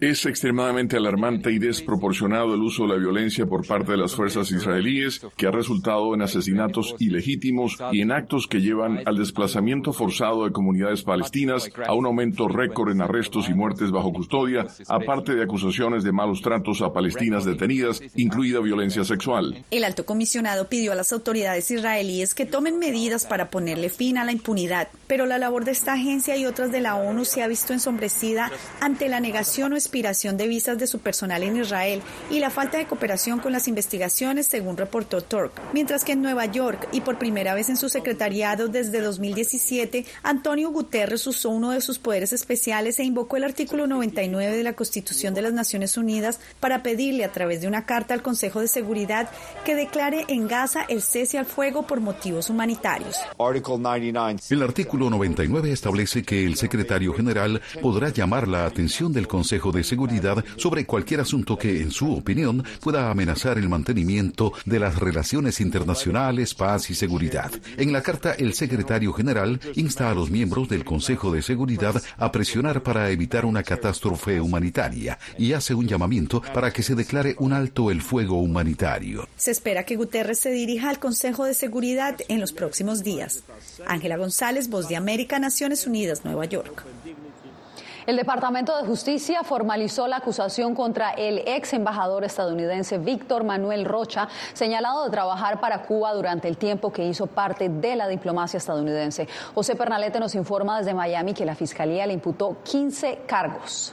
Es 0.00 0.26
extremadamente 0.26 0.96
alarmante 0.96 1.52
y 1.52 1.58
desproporcionado 1.58 2.54
el 2.54 2.60
uso 2.62 2.82
de 2.82 2.88
la 2.90 2.96
violencia 2.96 3.46
por 3.46 3.64
parte 3.64 3.92
de 3.92 3.98
las 3.98 4.14
fuerzas 4.14 4.50
israelíes 4.50 5.24
que 5.36 5.46
ha 5.46 5.52
resultado 5.52 6.14
en 6.14 6.22
asesinatos 6.22 6.96
ilegítimos 6.98 7.78
y 7.92 8.00
en 8.00 8.10
actos 8.10 8.48
que 8.48 8.60
llevan 8.60 9.02
al 9.06 9.16
desplazamiento 9.16 9.92
forzado 9.92 10.44
de 10.44 10.52
comunidades 10.52 10.95
palestinas, 11.02 11.68
a 11.86 11.92
un 11.94 12.06
aumento 12.06 12.48
récord 12.48 12.90
en 12.90 13.02
arrestos 13.02 13.48
y 13.48 13.54
muertes 13.54 13.90
bajo 13.90 14.12
custodia, 14.12 14.66
aparte 14.88 15.34
de 15.34 15.42
acusaciones 15.44 16.02
de 16.02 16.12
malos 16.12 16.40
tratos 16.40 16.80
a 16.82 16.92
palestinas 16.92 17.44
detenidas, 17.44 18.02
incluida 18.14 18.60
violencia 18.60 19.04
sexual. 19.04 19.64
El 19.70 19.84
alto 19.84 20.06
comisionado 20.06 20.68
pidió 20.68 20.92
a 20.92 20.94
las 20.94 21.12
autoridades 21.12 21.70
israelíes 21.70 22.34
que 22.34 22.46
tomen 22.46 22.78
medidas 22.78 23.26
para 23.26 23.50
poner 23.50 23.66
ponerle 23.66 23.88
fin 23.88 24.16
a 24.16 24.24
la 24.24 24.30
impunidad. 24.30 24.86
Pero 25.08 25.26
la 25.26 25.38
labor 25.38 25.64
de 25.64 25.72
esta 25.72 25.94
agencia 25.94 26.36
y 26.36 26.46
otras 26.46 26.70
de 26.70 26.80
la 26.80 26.94
ONU 26.94 27.24
se 27.24 27.42
ha 27.42 27.48
visto 27.48 27.72
ensombrecida 27.72 28.52
ante 28.80 29.08
la 29.08 29.18
negación 29.18 29.72
o 29.72 29.76
expiración 29.76 30.36
de 30.36 30.46
visas 30.46 30.78
de 30.78 30.86
su 30.86 31.00
personal 31.00 31.42
en 31.42 31.56
Israel 31.56 32.00
y 32.30 32.38
la 32.38 32.50
falta 32.50 32.78
de 32.78 32.86
cooperación 32.86 33.40
con 33.40 33.50
las 33.50 33.66
investigaciones, 33.66 34.46
según 34.46 34.76
reportó 34.76 35.20
Turk. 35.20 35.52
Mientras 35.72 36.04
que 36.04 36.12
en 36.12 36.22
Nueva 36.22 36.46
York 36.46 36.86
y 36.92 37.00
por 37.00 37.18
primera 37.18 37.54
vez 37.54 37.68
en 37.70 37.76
su 37.76 37.88
secretariado 37.88 38.68
desde 38.68 39.00
2017, 39.00 40.04
Antonio 40.22 40.70
Guterres 40.70 40.85
usó 41.26 41.50
uno 41.50 41.70
de 41.70 41.80
sus 41.80 41.98
poderes 41.98 42.32
especiales 42.32 42.98
e 42.98 43.04
invocó 43.04 43.36
el 43.36 43.44
artículo 43.44 43.86
99 43.86 44.56
de 44.56 44.62
la 44.62 44.74
Constitución 44.74 45.34
de 45.34 45.42
las 45.42 45.52
Naciones 45.52 45.96
Unidas 45.96 46.40
para 46.60 46.82
pedirle 46.82 47.24
a 47.24 47.32
través 47.32 47.60
de 47.60 47.68
una 47.68 47.86
carta 47.86 48.14
al 48.14 48.22
Consejo 48.22 48.60
de 48.60 48.68
Seguridad 48.68 49.28
que 49.64 49.74
declare 49.74 50.24
en 50.28 50.48
Gaza 50.48 50.84
el 50.88 51.02
cese 51.02 51.38
al 51.38 51.46
fuego 51.46 51.86
por 51.86 52.00
motivos 52.00 52.50
humanitarios. 52.50 53.16
El 54.50 54.62
artículo 54.62 55.10
99 55.10 55.72
establece 55.72 56.22
que 56.22 56.44
el 56.44 56.56
secretario 56.56 57.14
general 57.14 57.60
podrá 57.80 58.10
llamar 58.10 58.48
la 58.48 58.66
atención 58.66 59.12
del 59.12 59.26
Consejo 59.28 59.72
de 59.72 59.84
Seguridad 59.84 60.44
sobre 60.56 60.86
cualquier 60.86 61.20
asunto 61.20 61.56
que, 61.56 61.80
en 61.82 61.90
su 61.90 62.12
opinión, 62.14 62.64
pueda 62.80 63.10
amenazar 63.10 63.58
el 63.58 63.68
mantenimiento 63.68 64.52
de 64.64 64.80
las 64.80 64.96
relaciones 64.96 65.60
internacionales, 65.60 66.54
paz 66.54 66.90
y 66.90 66.94
seguridad. 66.94 67.50
En 67.76 67.92
la 67.92 68.02
carta, 68.02 68.32
el 68.32 68.54
secretario 68.54 69.12
general 69.12 69.60
insta 69.74 70.10
a 70.10 70.14
los 70.14 70.30
miembros 70.30 70.68
del 70.76 70.84
Consejo 70.84 71.32
de 71.32 71.40
Seguridad 71.40 71.94
a 72.18 72.30
presionar 72.30 72.82
para 72.82 73.10
evitar 73.10 73.46
una 73.46 73.62
catástrofe 73.62 74.40
humanitaria 74.42 75.18
y 75.38 75.54
hace 75.54 75.72
un 75.72 75.88
llamamiento 75.88 76.42
para 76.52 76.70
que 76.70 76.82
se 76.82 76.94
declare 76.94 77.34
un 77.38 77.54
alto 77.54 77.90
el 77.90 78.02
fuego 78.02 78.40
humanitario. 78.40 79.26
Se 79.36 79.50
espera 79.50 79.84
que 79.84 79.96
Guterres 79.96 80.38
se 80.38 80.50
dirija 80.50 80.90
al 80.90 80.98
Consejo 80.98 81.46
de 81.46 81.54
Seguridad 81.54 82.16
en 82.28 82.40
los 82.40 82.52
próximos 82.52 83.02
días. 83.02 83.42
Ángela 83.86 84.18
González, 84.18 84.68
Voz 84.68 84.88
de 84.88 84.96
América, 84.96 85.38
Naciones 85.38 85.86
Unidas, 85.86 86.26
Nueva 86.26 86.44
York. 86.44 86.84
El 88.06 88.14
Departamento 88.14 88.76
de 88.76 88.86
Justicia 88.86 89.42
formalizó 89.42 90.06
la 90.06 90.18
acusación 90.18 90.76
contra 90.76 91.10
el 91.10 91.38
ex 91.44 91.72
embajador 91.72 92.22
estadounidense 92.22 92.98
Víctor 92.98 93.42
Manuel 93.42 93.84
Rocha, 93.84 94.28
señalado 94.52 95.02
de 95.04 95.10
trabajar 95.10 95.58
para 95.58 95.82
Cuba 95.82 96.14
durante 96.14 96.46
el 96.46 96.56
tiempo 96.56 96.92
que 96.92 97.04
hizo 97.04 97.26
parte 97.26 97.68
de 97.68 97.96
la 97.96 98.06
diplomacia 98.06 98.58
estadounidense. 98.58 99.26
José 99.56 99.74
Pernalete 99.74 100.20
nos 100.20 100.36
informa 100.36 100.78
desde 100.78 100.94
Miami 100.94 101.34
que 101.34 101.44
la 101.44 101.56
Fiscalía 101.56 102.06
le 102.06 102.12
imputó 102.12 102.58
15 102.62 103.22
cargos. 103.26 103.92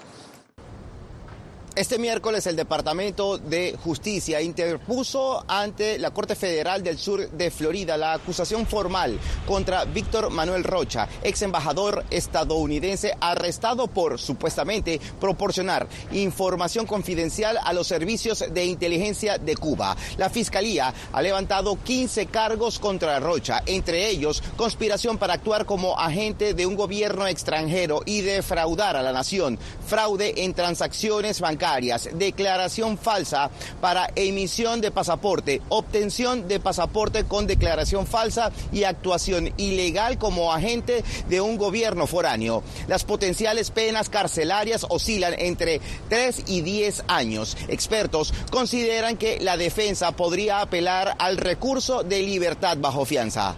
Este 1.76 1.98
miércoles 1.98 2.46
el 2.46 2.56
Departamento 2.56 3.40
de 3.40 3.76
Justicia 3.84 4.40
interpuso 4.40 5.44
ante 5.48 5.98
la 5.98 6.12
Corte 6.12 6.36
Federal 6.36 6.84
del 6.84 7.00
Sur 7.00 7.32
de 7.32 7.50
Florida 7.50 7.98
la 7.98 8.14
acusación 8.14 8.68
formal 8.68 9.20
contra 9.48 9.84
Víctor 9.86 10.30
Manuel 10.30 10.64
Rocha, 10.64 11.10
ex 11.24 11.42
embajador 11.42 12.06
estadounidense 12.12 13.18
arrestado 13.20 13.88
por 13.88 14.20
supuestamente 14.20 15.02
proporcionar 15.20 15.88
información 16.12 16.86
confidencial 16.86 17.58
a 17.64 17.74
los 17.74 17.88
servicios 17.88 18.46
de 18.54 18.66
inteligencia 18.66 19.40
de 19.40 19.58
Cuba. 19.58 19.98
La 20.18 20.30
Fiscalía 20.30 20.94
ha 21.12 21.22
levantado 21.24 21.80
15 21.84 22.28
cargos 22.28 22.78
contra 22.78 23.20
Rocha, 23.20 23.64
entre 23.66 24.10
ellos 24.10 24.44
conspiración 24.58 25.18
para 25.18 25.34
actuar 25.34 25.66
como 25.66 26.00
agente 26.00 26.54
de 26.54 26.68
un 26.68 26.76
gobierno 26.76 27.26
extranjero 27.26 28.04
y 28.06 28.22
defraudar 28.22 28.96
a 28.96 29.02
la 29.02 29.12
nación, 29.12 29.58
fraude 29.88 30.44
en 30.44 30.54
transacciones 30.54 31.42
bancarias 31.42 31.64
declaración 31.80 32.98
falsa 32.98 33.50
para 33.82 34.10
emisión 34.16 34.82
de 34.82 34.92
pasaporte, 34.92 35.62
obtención 35.70 36.48
de 36.48 36.60
pasaporte 36.60 37.26
con 37.26 37.48
declaración 37.48 38.08
falsa 38.08 38.52
y 38.72 38.84
actuación 38.84 39.54
ilegal 39.58 40.18
como 40.18 40.54
agente 40.54 41.04
de 41.30 41.42
un 41.42 41.58
gobierno 41.58 42.08
foráneo. 42.08 42.64
Las 42.88 43.04
potenciales 43.04 43.72
penas 43.72 44.10
carcelarias 44.10 44.86
oscilan 44.90 45.34
entre 45.38 45.82
3 46.10 46.44
y 46.48 46.62
10 46.62 47.06
años. 47.08 47.58
Expertos 47.68 48.34
consideran 48.52 49.18
que 49.18 49.40
la 49.40 49.58
defensa 49.58 50.12
podría 50.12 50.62
apelar 50.62 51.16
al 51.20 51.38
recurso 51.38 52.04
de 52.04 52.22
libertad 52.22 52.78
bajo 52.80 53.06
fianza. 53.06 53.56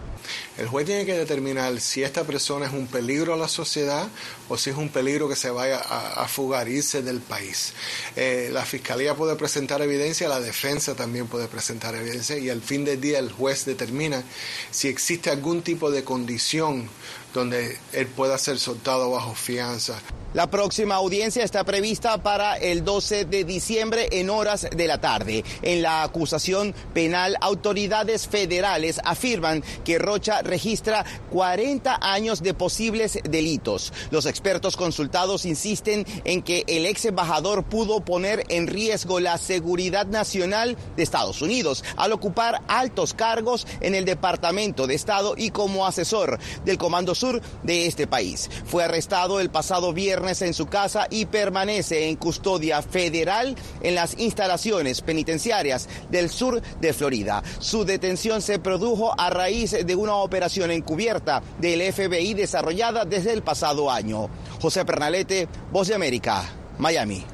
El 0.58 0.68
juez 0.68 0.86
tiene 0.86 1.04
que 1.04 1.14
determinar 1.14 1.78
si 1.80 2.02
esta 2.02 2.24
persona 2.24 2.66
es 2.66 2.72
un 2.72 2.86
peligro 2.86 3.34
a 3.34 3.36
la 3.36 3.48
sociedad 3.48 4.08
o 4.48 4.56
si 4.56 4.70
es 4.70 4.76
un 4.76 4.88
peligro 4.88 5.28
que 5.28 5.36
se 5.36 5.50
vaya 5.50 5.78
a, 5.78 6.26
fugar, 6.28 6.68
irse 6.68 7.02
del 7.02 7.20
país. 7.20 7.74
Eh, 8.16 8.48
la 8.52 8.64
fiscalía 8.64 9.14
puede 9.14 9.36
presentar 9.36 9.82
evidencia, 9.82 10.28
la 10.28 10.40
defensa 10.40 10.94
también 10.94 11.26
puede 11.26 11.46
presentar 11.46 11.94
evidencia 11.94 12.38
y 12.38 12.48
al 12.48 12.62
fin 12.62 12.84
del 12.84 13.00
día 13.00 13.18
el 13.18 13.30
juez 13.30 13.66
determina 13.66 14.22
si 14.70 14.88
existe 14.88 15.30
algún 15.30 15.62
tipo 15.62 15.90
de 15.90 16.04
condición 16.04 16.88
donde 17.34 17.78
él 17.92 18.06
pueda 18.06 18.38
ser 18.38 18.58
soltado 18.58 19.10
bajo 19.10 19.34
fianza. 19.34 20.00
La 20.36 20.50
próxima 20.50 20.96
audiencia 20.96 21.44
está 21.44 21.64
prevista 21.64 22.22
para 22.22 22.56
el 22.56 22.84
12 22.84 23.24
de 23.24 23.44
diciembre 23.44 24.08
en 24.12 24.28
horas 24.28 24.66
de 24.70 24.86
la 24.86 25.00
tarde. 25.00 25.44
En 25.62 25.80
la 25.80 26.02
acusación 26.02 26.74
penal, 26.92 27.36
autoridades 27.40 28.26
federales 28.26 29.00
afirman 29.02 29.62
que 29.82 29.98
Rocha 29.98 30.42
registra 30.46 31.04
40 31.30 31.98
años 32.00 32.42
de 32.42 32.54
posibles 32.54 33.18
delitos. 33.28 33.92
Los 34.10 34.26
expertos 34.26 34.76
consultados 34.76 35.44
insisten 35.44 36.06
en 36.24 36.42
que 36.42 36.64
el 36.66 36.86
ex 36.86 37.04
embajador 37.04 37.64
pudo 37.64 38.00
poner 38.00 38.44
en 38.48 38.66
riesgo 38.66 39.20
la 39.20 39.38
seguridad 39.38 40.06
nacional 40.06 40.76
de 40.96 41.02
Estados 41.02 41.42
Unidos 41.42 41.84
al 41.96 42.12
ocupar 42.12 42.62
altos 42.68 43.14
cargos 43.14 43.66
en 43.80 43.94
el 43.94 44.04
Departamento 44.04 44.86
de 44.86 44.94
Estado 44.94 45.34
y 45.36 45.50
como 45.50 45.86
asesor 45.86 46.38
del 46.64 46.78
Comando 46.78 47.14
Sur 47.14 47.40
de 47.62 47.86
este 47.86 48.06
país. 48.06 48.50
Fue 48.66 48.84
arrestado 48.84 49.40
el 49.40 49.50
pasado 49.50 49.92
viernes 49.92 50.42
en 50.42 50.54
su 50.54 50.66
casa 50.66 51.06
y 51.10 51.26
permanece 51.26 52.08
en 52.08 52.16
custodia 52.16 52.82
federal 52.82 53.56
en 53.80 53.94
las 53.94 54.18
instalaciones 54.18 55.00
penitenciarias 55.00 55.88
del 56.10 56.30
sur 56.30 56.62
de 56.80 56.92
Florida. 56.92 57.42
Su 57.58 57.84
detención 57.84 58.42
se 58.42 58.58
produjo 58.58 59.18
a 59.18 59.30
raíz 59.30 59.72
de 59.84 59.94
una 59.94 60.14
operación 60.16 60.35
encubierta 60.70 61.42
del 61.58 61.92
FBI 61.92 62.34
desarrollada 62.34 63.04
desde 63.04 63.32
el 63.32 63.42
pasado 63.42 63.90
año. 63.90 64.28
José 64.60 64.84
Pernalete, 64.84 65.48
Voz 65.72 65.88
de 65.88 65.94
América, 65.94 66.44
Miami. 66.78 67.24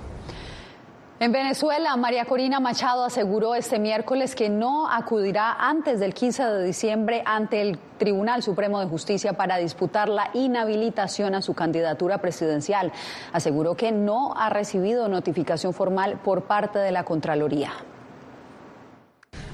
En 1.23 1.31
Venezuela, 1.31 1.97
María 1.97 2.25
Corina 2.25 2.59
Machado 2.59 3.05
aseguró 3.05 3.55
este 3.55 3.79
miércoles 3.79 4.35
que 4.35 4.49
no 4.49 4.91
acudirá 4.91 5.53
antes 5.53 6.01
del 6.01 6.15
15 6.15 6.45
de 6.47 6.65
diciembre 6.65 7.23
ante 7.25 7.63
el 7.63 7.79
Tribunal 7.97 8.43
Supremo 8.43 8.81
de 8.81 8.87
Justicia 8.87 9.35
para 9.35 9.59
disputar 9.59 10.09
la 10.09 10.31
inhabilitación 10.35 11.37
a 11.37 11.43
su 11.43 11.55
candidatura 11.55 12.19
presidencial. 12.19 12.91
Aseguró 13.33 13.77
que 13.77 13.93
no 13.93 14.35
ha 14.37 14.51
recibido 14.51 15.07
notificación 15.07 15.73
formal 15.73 16.19
por 16.25 16.43
parte 16.43 16.81
de 16.81 16.91
la 16.91 17.05
Contraloría. 17.05 17.71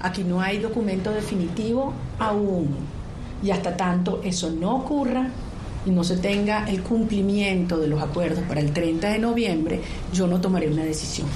Aquí 0.00 0.24
no 0.24 0.40
hay 0.40 0.56
documento 0.60 1.10
definitivo 1.10 1.92
aún. 2.18 2.97
Y 3.42 3.50
hasta 3.50 3.76
tanto 3.76 4.20
eso 4.24 4.50
no 4.50 4.76
ocurra 4.76 5.28
y 5.86 5.90
no 5.90 6.02
se 6.04 6.16
tenga 6.16 6.68
el 6.68 6.82
cumplimiento 6.82 7.78
de 7.78 7.88
los 7.88 8.02
acuerdos 8.02 8.44
para 8.48 8.60
el 8.60 8.72
30 8.72 9.10
de 9.10 9.18
noviembre, 9.18 9.80
yo 10.12 10.26
no 10.26 10.40
tomaré 10.40 10.68
una 10.68 10.84
decisión 10.84 11.28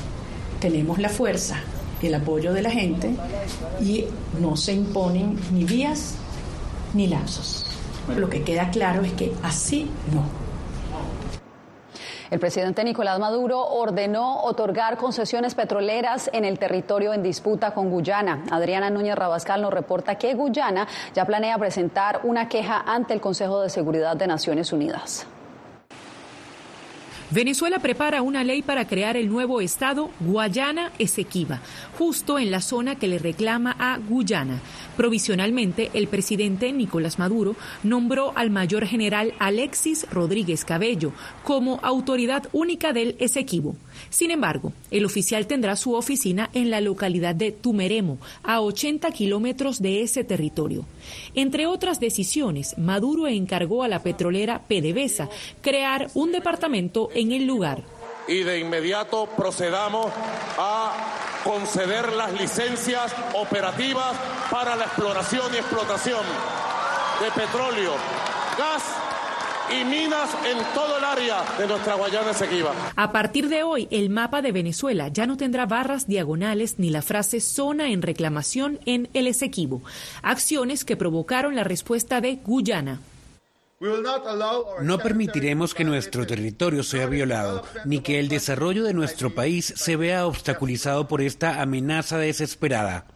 tenemos 0.63 1.01
la 1.01 1.09
fuerza, 1.09 1.57
el 2.01 2.15
apoyo 2.15 2.53
de 2.53 2.63
la 2.63 2.71
gente 2.71 3.11
y 3.81 4.05
no 4.41 4.57
se 4.57 4.73
imponen 4.73 5.37
ni 5.53 5.65
vías 5.65 6.15
ni 6.95 7.09
lapsos. 7.09 7.67
Lo 8.17 8.31
que 8.31 8.43
queda 8.43 8.71
claro 8.71 9.03
es 9.03 9.13
que 9.13 9.33
así 9.43 9.91
no. 10.15 10.42
El 12.33 12.41
presidente 12.41 12.83
Nicolás 12.83 13.19
Maduro 13.19 13.61
ordenó 13.62 14.45
otorgar 14.45 14.97
concesiones 14.97 15.55
petroleras 15.55 16.31
en 16.33 16.47
el 16.47 16.59
territorio 16.59 17.12
en 17.12 17.23
disputa 17.23 17.75
con 17.75 17.91
Guyana. 17.91 18.45
Adriana 18.51 18.89
Núñez 18.89 19.17
Rabascal 19.17 19.61
nos 19.61 19.71
reporta 19.71 20.15
que 20.15 20.33
Guyana 20.33 20.89
ya 21.15 21.27
planea 21.27 21.59
presentar 21.59 22.21
una 22.23 22.49
queja 22.49 22.85
ante 22.87 23.12
el 23.12 23.21
Consejo 23.21 23.61
de 23.61 23.69
Seguridad 23.69 24.17
de 24.17 24.29
Naciones 24.29 24.73
Unidas. 24.73 25.27
Venezuela 27.33 27.79
prepara 27.79 28.21
una 28.21 28.45
ley 28.45 28.61
para 28.61 28.87
crear 28.87 29.17
el 29.17 29.31
nuevo 29.31 29.62
estado 29.62 30.11
Guayana 30.21 30.93
Esequiba, 30.99 31.62
justo 31.97 32.39
en 32.39 32.51
la 32.51 32.61
zona 32.61 32.97
que 32.97 33.09
le 33.09 33.19
reclama 33.19 33.75
a 33.79 33.97
Guyana. 33.97 34.61
Provisionalmente, 34.99 35.91
el 35.95 36.09
presidente 36.09 36.75
Nicolás 36.75 37.19
Maduro 37.19 37.57
nombró 37.85 38.33
al 38.37 38.51
mayor 38.51 38.85
general 38.85 39.33
Alexis 39.39 40.07
Rodríguez 40.11 40.67
Cabello 40.67 41.15
como 41.43 41.81
autoridad 41.83 42.51
única 42.53 42.93
del 42.93 43.17
Esequibo. 43.19 43.77
Sin 44.11 44.31
embargo, 44.31 44.75
el 44.91 45.07
oficial 45.07 45.47
tendrá 45.47 45.77
su 45.77 45.95
oficina 45.95 46.51
en 46.53 46.71
la 46.71 46.83
localidad 46.83 47.35
de 47.35 47.51
Tumeremo, 47.51 48.19
a 48.43 48.61
80 48.61 49.11
kilómetros 49.12 49.81
de 49.81 50.03
ese 50.03 50.23
territorio. 50.23 50.85
Entre 51.35 51.67
otras 51.67 51.99
decisiones, 51.99 52.77
Maduro 52.77 53.27
encargó 53.27 53.83
a 53.83 53.89
la 53.89 54.03
petrolera 54.03 54.62
PDVSA 54.69 55.31
crear 55.62 56.11
un 56.12 56.33
departamento 56.33 57.09
en 57.15 57.22
el 57.31 57.47
lugar. 57.47 57.83
Y 58.26 58.43
de 58.43 58.59
inmediato 58.59 59.26
procedamos 59.37 60.11
a 60.59 60.93
conceder 61.45 62.12
las 62.12 62.33
licencias 62.41 63.14
operativas 63.35 64.17
para 64.50 64.75
la 64.76 64.85
exploración 64.85 65.55
y 65.55 65.59
explotación 65.59 66.23
de 67.21 67.31
petróleo, 67.31 67.93
gas 68.59 68.83
y 69.71 69.85
minas 69.85 70.31
en 70.45 70.59
todo 70.75 70.99
el 70.99 71.05
área 71.05 71.45
de 71.59 71.67
nuestra 71.67 71.95
Guayana 71.95 72.33
Esequiba. 72.33 72.73
A 72.97 73.12
partir 73.12 73.49
de 73.49 73.62
hoy, 73.62 73.88
el 73.91 74.11
mapa 74.11 74.43
de 74.43 74.52
Venezuela 74.52 75.09
ya 75.09 75.26
no 75.26 75.37
tendrá 75.37 75.67
barras 75.67 76.07
diagonales 76.07 76.79
ni 76.79 76.91
la 76.91 77.02
frase 77.02 77.41
zona 77.41 77.91
en 77.91 78.02
reclamación 78.02 78.81
en 78.87 79.09
el 79.14 79.26
Esequibo, 79.26 79.83
acciones 80.23 80.85
que 80.85 80.97
provocaron 80.97 81.55
la 81.55 81.64
respuesta 81.64 82.21
de 82.21 82.37
Guyana. 82.37 83.00
No 84.83 84.99
permitiremos 84.99 85.75
que 85.75 85.83
nuestro 85.83 86.25
territorio 86.25 86.85
sea 86.85 87.07
violado, 87.07 87.65
ni 87.85 87.99
que 87.99 88.21
el 88.21 88.29
desarrollo 88.29 88.85
de 88.85 88.95
nuestro 88.95 89.35
país 89.35 89.75
se 89.77 89.97
vea 89.97 90.27
obstaculizado 90.27 91.09
por 91.09 91.21
esta 91.21 91.61
amenaza 91.61 92.19
desesperada. 92.19 93.07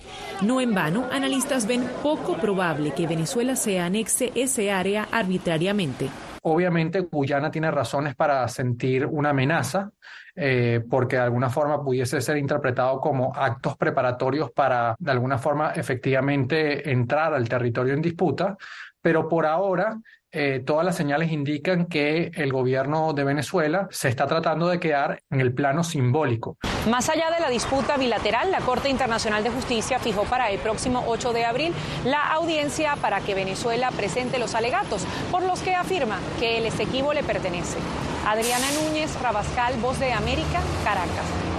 No 0.42 0.60
en 0.60 0.74
vano, 0.74 1.06
analistas 1.12 1.68
ven 1.68 1.88
poco 2.02 2.36
probable 2.38 2.92
que 2.94 3.06
Venezuela 3.06 3.54
se 3.54 3.78
anexe 3.78 4.32
ese 4.34 4.72
área 4.72 5.06
arbitrariamente. 5.12 6.08
Obviamente, 6.42 7.00
Guyana 7.00 7.50
tiene 7.50 7.70
razones 7.70 8.16
para 8.16 8.46
sentir 8.48 9.06
una 9.06 9.30
amenaza, 9.30 9.90
eh, 10.34 10.80
porque 10.90 11.16
de 11.16 11.22
alguna 11.22 11.48
forma 11.48 11.82
pudiese 11.82 12.20
ser 12.20 12.36
interpretado 12.38 13.00
como 13.00 13.32
actos 13.34 13.76
preparatorios 13.76 14.50
para, 14.50 14.96
de 14.98 15.10
alguna 15.10 15.38
forma, 15.38 15.70
efectivamente 15.72 16.90
entrar 16.90 17.34
al 17.34 17.48
territorio 17.48 17.94
en 17.94 18.02
disputa, 18.02 18.56
pero 19.00 19.28
por 19.28 19.46
ahora 19.46 19.96
eh, 20.38 20.60
todas 20.60 20.84
las 20.84 20.96
señales 20.96 21.32
indican 21.32 21.86
que 21.86 22.30
el 22.34 22.52
gobierno 22.52 23.14
de 23.14 23.24
Venezuela 23.24 23.88
se 23.90 24.10
está 24.10 24.26
tratando 24.26 24.68
de 24.68 24.78
quedar 24.78 25.22
en 25.30 25.40
el 25.40 25.54
plano 25.54 25.82
simbólico. 25.82 26.58
Más 26.90 27.08
allá 27.08 27.30
de 27.30 27.40
la 27.40 27.48
disputa 27.48 27.96
bilateral, 27.96 28.50
la 28.50 28.60
Corte 28.60 28.90
Internacional 28.90 29.42
de 29.42 29.48
Justicia 29.48 29.98
fijó 29.98 30.24
para 30.24 30.50
el 30.50 30.58
próximo 30.58 31.04
8 31.06 31.32
de 31.32 31.46
abril 31.46 31.72
la 32.04 32.34
audiencia 32.34 32.96
para 32.96 33.20
que 33.20 33.34
Venezuela 33.34 33.90
presente 33.92 34.38
los 34.38 34.54
alegatos, 34.54 35.06
por 35.30 35.42
los 35.42 35.60
que 35.60 35.74
afirma 35.74 36.18
que 36.38 36.58
el 36.58 36.66
Esequibo 36.66 37.14
le 37.14 37.22
pertenece. 37.22 37.78
Adriana 38.26 38.66
Núñez, 38.82 39.18
Rabascal, 39.22 39.78
Voz 39.80 39.98
de 39.98 40.12
América, 40.12 40.60
Caracas. 40.84 41.55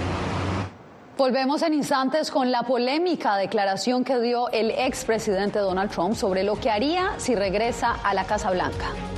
Volvemos 1.18 1.62
en 1.62 1.74
instantes 1.74 2.30
con 2.30 2.52
la 2.52 2.62
polémica 2.62 3.36
declaración 3.36 4.04
que 4.04 4.20
dio 4.20 4.48
el 4.50 4.70
expresidente 4.70 5.58
Donald 5.58 5.90
Trump 5.90 6.14
sobre 6.14 6.44
lo 6.44 6.54
que 6.54 6.70
haría 6.70 7.14
si 7.18 7.34
regresa 7.34 7.90
a 8.04 8.14
la 8.14 8.22
Casa 8.22 8.52
Blanca. 8.52 9.17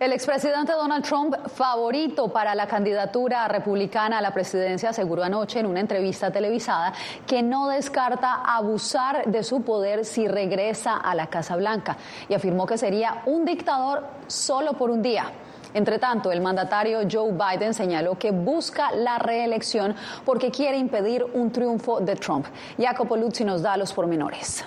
El 0.00 0.14
expresidente 0.14 0.72
Donald 0.72 1.04
Trump, 1.04 1.36
favorito 1.48 2.28
para 2.28 2.54
la 2.54 2.66
candidatura 2.66 3.46
republicana 3.48 4.16
a 4.16 4.22
la 4.22 4.32
presidencia, 4.32 4.88
aseguró 4.88 5.22
anoche 5.22 5.60
en 5.60 5.66
una 5.66 5.80
entrevista 5.80 6.30
televisada 6.30 6.94
que 7.26 7.42
no 7.42 7.68
descarta 7.68 8.36
abusar 8.36 9.26
de 9.26 9.44
su 9.44 9.60
poder 9.60 10.06
si 10.06 10.26
regresa 10.26 10.96
a 10.96 11.14
la 11.14 11.26
Casa 11.26 11.54
Blanca 11.54 11.98
y 12.30 12.32
afirmó 12.32 12.64
que 12.64 12.78
sería 12.78 13.20
un 13.26 13.44
dictador 13.44 14.06
solo 14.26 14.72
por 14.72 14.88
un 14.88 15.02
día. 15.02 15.32
Entre 15.74 15.98
tanto, 15.98 16.32
el 16.32 16.40
mandatario 16.40 17.00
Joe 17.00 17.32
Biden 17.32 17.74
señaló 17.74 18.18
que 18.18 18.30
busca 18.30 18.92
la 18.92 19.18
reelección 19.18 19.94
porque 20.24 20.50
quiere 20.50 20.78
impedir 20.78 21.26
un 21.34 21.52
triunfo 21.52 22.00
de 22.00 22.16
Trump. 22.16 22.46
Jacopo 22.78 23.18
Luzzi 23.18 23.44
nos 23.44 23.60
da 23.60 23.76
los 23.76 23.92
pormenores. 23.92 24.64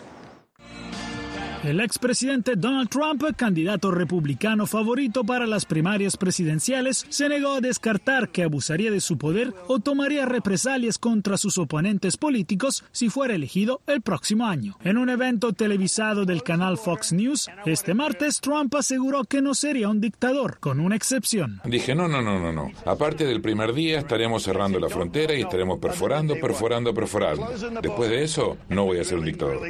El 1.64 1.80
expresidente 1.80 2.58
Donald 2.58 2.90
Trump, 2.90 3.24
candidato 3.38 3.90
republicano 3.90 4.68
favorito 4.68 5.24
para 5.24 5.48
las 5.48 5.64
primarias 5.64 6.18
presidenciales, 6.18 7.06
se 7.08 7.30
negó 7.30 7.54
a 7.54 7.62
descartar 7.62 8.28
que 8.30 8.44
abusaría 8.44 8.92
de 8.92 9.00
su 9.00 9.18
poder 9.18 9.54
o 9.68 9.80
tomaría 9.80 10.26
represalias 10.26 10.98
contra 10.98 11.38
sus 11.38 11.58
oponentes 11.58 12.18
políticos 12.18 12.84
si 12.92 13.10
fuera 13.10 13.36
elegido 13.36 13.80
el 13.88 14.02
próximo 14.02 14.46
año. 14.46 14.78
En 14.84 14.98
un 14.98 15.08
evento 15.08 15.54
televisado 15.54 16.26
del 16.26 16.44
canal 16.44 16.78
Fox 16.78 17.14
News, 17.14 17.50
este 17.66 17.94
martes 17.94 18.42
Trump 18.42 18.76
aseguró 18.76 19.24
que 19.24 19.42
no 19.42 19.54
sería 19.54 19.88
un 19.88 20.02
dictador, 20.02 20.60
con 20.60 20.82
una 20.82 20.98
excepción. 20.98 21.62
Dije, 21.64 21.96
no, 21.96 22.10
no, 22.10 22.22
no, 22.22 22.40
no, 22.40 22.52
no. 22.52 22.72
Aparte 22.86 23.26
del 23.26 23.40
primer 23.40 23.74
día 23.74 24.00
estaremos 24.00 24.44
cerrando 24.44 24.82
la 24.82 24.90
frontera 24.90 25.34
y 25.34 25.44
estaremos 25.44 25.80
perforando, 25.80 26.36
perforando, 26.36 26.94
perforando. 26.94 27.48
Después 27.82 28.10
de 28.10 28.22
eso, 28.22 28.58
no 28.68 28.84
voy 28.84 29.00
a 29.00 29.06
ser 29.06 29.20
un 29.20 29.26
dictador. 29.26 29.62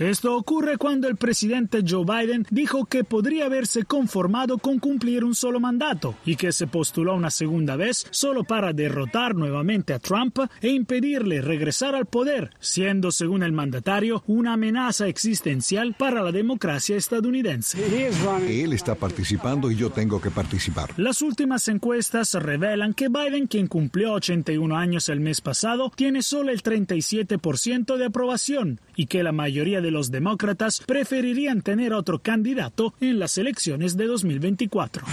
Esto 0.00 0.36
ocurre 0.36 0.76
cuando 0.76 1.08
el 1.08 1.16
presidente 1.16 1.82
Joe 1.86 2.04
Biden 2.04 2.46
dijo 2.50 2.84
que 2.84 3.04
podría 3.04 3.46
haberse 3.46 3.84
conformado 3.84 4.58
con 4.58 4.78
cumplir 4.78 5.24
un 5.24 5.34
solo 5.34 5.60
mandato 5.60 6.14
y 6.24 6.36
que 6.36 6.52
se 6.52 6.66
postuló 6.66 7.14
una 7.14 7.30
segunda 7.30 7.76
vez 7.76 8.06
solo 8.10 8.44
para 8.44 8.72
derrotar 8.72 9.34
nuevamente 9.34 9.92
a 9.92 9.98
Trump 9.98 10.38
e 10.60 10.68
impedirle 10.68 11.40
regresar 11.40 11.94
al 11.94 12.06
poder, 12.06 12.50
siendo, 12.60 13.10
según 13.10 13.42
el 13.42 13.52
mandatario, 13.52 14.22
una 14.26 14.54
amenaza 14.54 15.06
existencial 15.06 15.94
para 15.98 16.22
la 16.22 16.32
democracia 16.32 16.96
estadounidense. 16.96 17.78
Él 18.48 18.72
está 18.72 18.94
participando 18.94 19.70
y 19.70 19.76
yo 19.76 19.90
tengo 19.90 20.20
que 20.20 20.30
participar. 20.30 20.90
Las 20.96 21.22
últimas 21.22 21.68
encuestas 21.68 22.34
revelan 22.34 22.94
que 22.94 23.08
Biden, 23.08 23.46
quien 23.46 23.66
cumplió 23.66 24.14
81 24.14 24.76
años 24.76 25.08
el 25.08 25.20
mes 25.20 25.40
pasado, 25.40 25.90
tiene 25.94 26.22
solo 26.22 26.50
el 26.50 26.62
37% 26.62 27.96
de 27.96 28.04
aprobación 28.04 28.80
y 28.96 29.06
que 29.06 29.22
la 29.22 29.32
mayoría 29.32 29.80
de 29.80 29.90
los 29.90 30.10
demócratas 30.10 30.82
preferirían 30.86 31.62
tener 31.62 31.92
otro 31.92 32.18
candidato 32.18 32.94
en 33.00 33.18
las 33.18 33.38
elecciones 33.38 33.96
de 33.96 34.06
2024. 34.06 35.06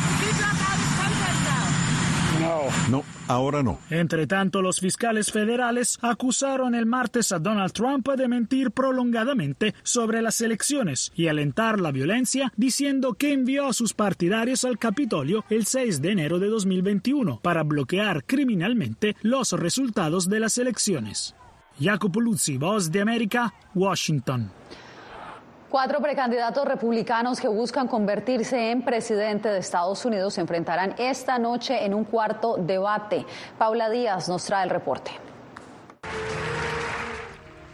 No, 2.90 3.04
ahora 3.28 3.64
no. 3.64 3.80
Entre 3.90 4.28
tanto, 4.28 4.62
los 4.62 4.80
fiscales 4.80 5.32
federales 5.32 5.98
acusaron 6.02 6.76
el 6.76 6.86
martes 6.86 7.32
a 7.32 7.40
Donald 7.40 7.72
Trump 7.72 8.10
de 8.10 8.28
mentir 8.28 8.72
prolongadamente 8.72 9.74
sobre 9.84 10.22
las 10.22 10.42
elecciones 10.42 11.12
y 11.16 11.28
alentar 11.28 11.80
la 11.80 11.92
violencia, 11.92 12.52
diciendo 12.58 13.14
que 13.14 13.34
envió 13.34 13.68
a 13.68 13.74
sus 13.74 13.94
partidarios 13.94 14.66
al 14.66 14.78
Capitolio 14.78 15.46
el 15.50 15.66
6 15.66 16.02
de 16.02 16.12
enero 16.12 16.40
de 16.40 16.48
2021 16.48 17.40
para 17.42 17.64
bloquear 17.64 18.26
criminalmente 18.26 19.16
los 19.22 19.54
resultados 19.54 20.30
de 20.30 20.40
las 20.40 20.58
elecciones. 20.58 21.36
Jacopo 21.80 22.20
Luzzi, 22.22 22.58
Voz 22.58 22.92
de 22.92 23.02
América, 23.02 23.54
Washington. 23.74 24.52
Cuatro 25.70 26.00
precandidatos 26.02 26.66
republicanos 26.66 27.40
que 27.40 27.48
buscan 27.48 27.88
convertirse 27.88 28.70
en 28.70 28.84
presidente 28.84 29.50
de 29.50 29.58
Estados 29.58 30.06
Unidos 30.06 30.36
se 30.36 30.42
enfrentarán 30.42 30.94
esta 31.00 31.40
noche 31.40 31.84
en 31.84 31.96
un 31.96 32.04
cuarto 32.04 32.58
debate. 32.60 33.26
Paula 33.58 33.90
Díaz 33.90 34.30
nos 34.30 34.46
trae 34.46 34.66
el 34.66 34.70
reporte 34.70 35.12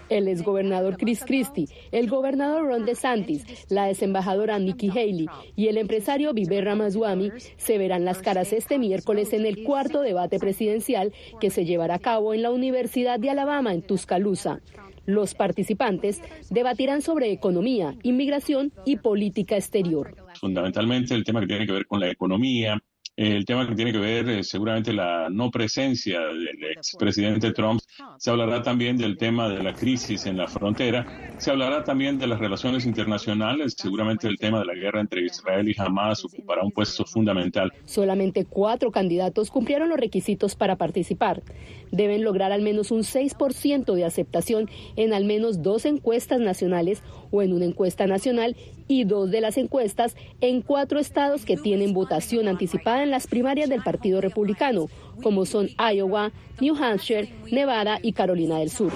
el 0.09 0.27
exgobernador 0.27 0.97
Chris 0.97 1.23
Christie, 1.25 1.67
el 1.91 2.09
gobernador 2.09 2.67
Ron 2.67 2.85
DeSantis, 2.85 3.45
la 3.69 3.89
exembajadora 3.89 4.59
Nikki 4.59 4.89
Haley 4.89 5.27
y 5.55 5.67
el 5.67 5.77
empresario 5.77 6.33
Vivek 6.33 6.63
Ramaswamy 6.63 7.31
se 7.57 7.77
verán 7.77 8.05
las 8.05 8.19
caras 8.19 8.53
este 8.53 8.77
miércoles 8.79 9.33
en 9.33 9.45
el 9.45 9.63
cuarto 9.63 10.01
debate 10.01 10.39
presidencial 10.39 11.13
que 11.39 11.49
se 11.49 11.65
llevará 11.65 11.95
a 11.95 11.99
cabo 11.99 12.33
en 12.33 12.41
la 12.41 12.51
Universidad 12.51 13.19
de 13.19 13.29
Alabama 13.29 13.73
en 13.73 13.81
Tuscaloosa. 13.81 14.61
Los 15.05 15.33
participantes 15.33 16.21
debatirán 16.51 17.01
sobre 17.01 17.31
economía, 17.31 17.95
inmigración 18.03 18.71
y 18.85 18.97
política 18.97 19.55
exterior. 19.55 20.15
Fundamentalmente 20.39 21.15
el 21.15 21.23
tema 21.23 21.41
que 21.41 21.47
tiene 21.47 21.65
que 21.65 21.73
ver 21.73 21.87
con 21.87 21.99
la 21.99 22.11
economía, 22.11 22.79
el 23.15 23.45
tema 23.45 23.67
que 23.67 23.75
tiene 23.75 23.91
que 23.91 23.97
ver 23.97 24.29
eh, 24.29 24.43
seguramente 24.43 24.93
la 24.93 25.27
no 25.29 25.51
presencia 25.51 26.19
del 26.21 26.63
expresidente 26.77 27.51
Trump. 27.51 27.81
Se 28.17 28.29
hablará 28.29 28.61
también 28.61 28.97
del 28.97 29.17
tema 29.17 29.49
de 29.49 29.61
la 29.61 29.73
crisis 29.73 30.25
en 30.25 30.37
la 30.37 30.47
frontera. 30.47 31.35
Se 31.37 31.51
hablará 31.51 31.83
también 31.83 32.17
de 32.17 32.27
las 32.27 32.39
relaciones 32.39 32.85
internacionales. 32.85 33.75
Seguramente 33.77 34.27
el 34.27 34.37
tema 34.37 34.59
de 34.59 34.65
la 34.65 34.73
guerra 34.73 35.01
entre 35.01 35.25
Israel 35.25 35.67
y 35.67 35.75
Hamas 35.77 36.23
ocupará 36.23 36.63
un 36.63 36.71
puesto 36.71 37.05
fundamental. 37.05 37.73
Solamente 37.85 38.45
cuatro 38.45 38.91
candidatos 38.91 39.51
cumplieron 39.51 39.89
los 39.89 39.99
requisitos 39.99 40.55
para 40.55 40.77
participar. 40.77 41.43
Deben 41.91 42.23
lograr 42.23 42.51
al 42.51 42.61
menos 42.61 42.91
un 42.91 43.01
6% 43.01 43.93
de 43.93 44.05
aceptación 44.05 44.69
en 44.95 45.13
al 45.13 45.25
menos 45.25 45.61
dos 45.63 45.85
encuestas 45.85 46.39
nacionales 46.39 47.01
o 47.31 47.41
en 47.41 47.53
una 47.53 47.65
encuesta 47.65 48.07
nacional 48.07 48.55
y 48.87 49.03
dos 49.03 49.29
de 49.31 49.41
las 49.41 49.57
encuestas 49.57 50.15
en 50.41 50.61
cuatro 50.61 50.99
estados 50.99 51.45
que 51.45 51.57
tienen 51.57 51.93
votación 51.93 52.47
anticipada 52.47 53.03
en 53.03 53.11
las 53.11 53.27
primarias 53.27 53.69
del 53.69 53.83
Partido 53.83 54.19
Republicano, 54.19 54.87
como 55.21 55.45
son 55.45 55.69
Iowa, 55.77 56.31
New 56.59 56.75
Hampshire, 56.75 57.29
Nevada 57.51 57.99
y 58.01 58.13
Carolina 58.13 58.59
del 58.59 58.69
Sur. 58.69 58.91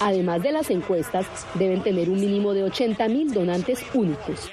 Además 0.00 0.42
de 0.42 0.52
las 0.52 0.70
encuestas, 0.70 1.26
deben 1.54 1.82
tener 1.82 2.10
un 2.10 2.20
mínimo 2.20 2.54
de 2.54 2.64
80 2.64 3.08
mil 3.08 3.32
donantes 3.32 3.84
únicos. 3.94 4.50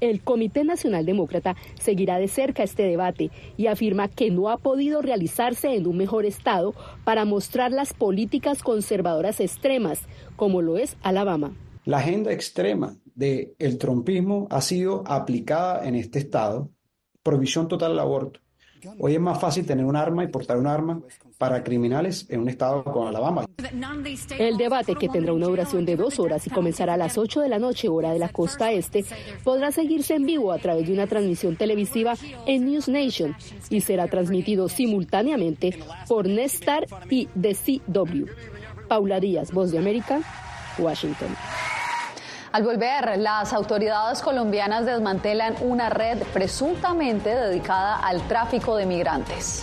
El 0.00 0.22
Comité 0.22 0.64
Nacional 0.64 1.06
Demócrata 1.06 1.56
seguirá 1.80 2.18
de 2.18 2.28
cerca 2.28 2.62
este 2.62 2.82
debate 2.82 3.30
y 3.56 3.66
afirma 3.66 4.08
que 4.08 4.30
no 4.30 4.50
ha 4.50 4.58
podido 4.58 5.02
realizarse 5.02 5.74
en 5.74 5.86
un 5.86 5.96
mejor 5.96 6.26
estado 6.26 6.74
para 7.04 7.24
mostrar 7.24 7.72
las 7.72 7.94
políticas 7.94 8.62
conservadoras 8.62 9.40
extremas, 9.40 10.02
como 10.36 10.62
lo 10.62 10.76
es 10.76 10.96
Alabama. 11.02 11.56
La 11.84 11.98
agenda 11.98 12.32
extrema 12.32 12.96
del 13.14 13.54
el 13.58 13.78
trompismo 13.78 14.46
ha 14.50 14.60
sido 14.60 15.02
aplicada 15.06 15.86
en 15.86 15.94
este 15.94 16.18
estado, 16.18 16.70
prohibición 17.22 17.68
total 17.68 17.92
del 17.92 18.00
aborto. 18.00 18.40
Hoy 18.98 19.14
es 19.14 19.20
más 19.20 19.40
fácil 19.40 19.66
tener 19.66 19.84
un 19.84 19.96
arma 19.96 20.24
y 20.24 20.28
portar 20.28 20.56
un 20.56 20.66
arma 20.66 21.00
para 21.38 21.62
criminales 21.62 22.26
en 22.28 22.40
un 22.40 22.48
estado 22.48 22.84
como 22.84 23.08
Alabama. 23.08 23.44
El 24.38 24.56
debate, 24.56 24.94
que 24.94 25.08
tendrá 25.08 25.32
una 25.32 25.46
duración 25.46 25.84
de 25.84 25.96
dos 25.96 26.18
horas 26.18 26.46
y 26.46 26.50
comenzará 26.50 26.94
a 26.94 26.96
las 26.96 27.18
8 27.18 27.40
de 27.40 27.48
la 27.48 27.58
noche, 27.58 27.88
hora 27.88 28.12
de 28.12 28.18
la 28.18 28.28
costa 28.28 28.72
este, 28.72 29.04
podrá 29.44 29.72
seguirse 29.72 30.14
en 30.14 30.24
vivo 30.24 30.52
a 30.52 30.58
través 30.58 30.86
de 30.86 30.92
una 30.92 31.06
transmisión 31.06 31.56
televisiva 31.56 32.14
en 32.46 32.66
News 32.66 32.88
Nation 32.88 33.34
y 33.70 33.80
será 33.80 34.08
transmitido 34.08 34.68
simultáneamente 34.68 35.78
por 36.08 36.26
Nestar 36.28 36.86
y 37.10 37.26
The 37.40 37.54
CW. 37.54 38.26
Paula 38.88 39.20
Díaz, 39.20 39.52
Voz 39.52 39.72
de 39.72 39.78
América, 39.78 40.20
Washington. 40.78 41.28
Al 42.56 42.62
volver, 42.62 43.18
las 43.18 43.52
autoridades 43.52 44.22
colombianas 44.22 44.86
desmantelan 44.86 45.56
una 45.60 45.90
red 45.90 46.22
presuntamente 46.32 47.28
dedicada 47.34 47.96
al 47.96 48.26
tráfico 48.28 48.76
de 48.76 48.86
migrantes. 48.86 49.62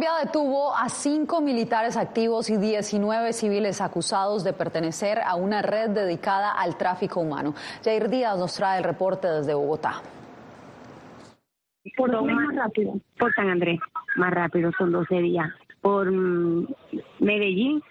Colombia 0.00 0.24
detuvo 0.24 0.74
a 0.74 0.88
cinco 0.88 1.42
militares 1.42 1.98
activos 1.98 2.48
y 2.48 2.56
19 2.56 3.34
civiles 3.34 3.82
acusados 3.82 4.44
de 4.44 4.54
pertenecer 4.54 5.18
a 5.18 5.34
una 5.34 5.60
red 5.60 5.90
dedicada 5.90 6.52
al 6.52 6.78
tráfico 6.78 7.20
humano. 7.20 7.52
Jair 7.84 8.08
Díaz 8.08 8.38
nos 8.38 8.56
trae 8.56 8.78
el 8.78 8.84
reporte 8.84 9.28
desde 9.28 9.52
Bogotá. 9.52 10.00
Por 11.98 12.22
más 12.22 12.56
rápido, 12.56 12.94
por 13.18 13.34
San 13.34 13.50
Andrés, 13.50 13.78
más 14.16 14.30
rápido, 14.32 14.70
son 14.78 14.90
12 14.90 15.16
días. 15.16 15.50
Por 15.82 16.10
mm, 16.10 16.66
Medellín, 17.18 17.82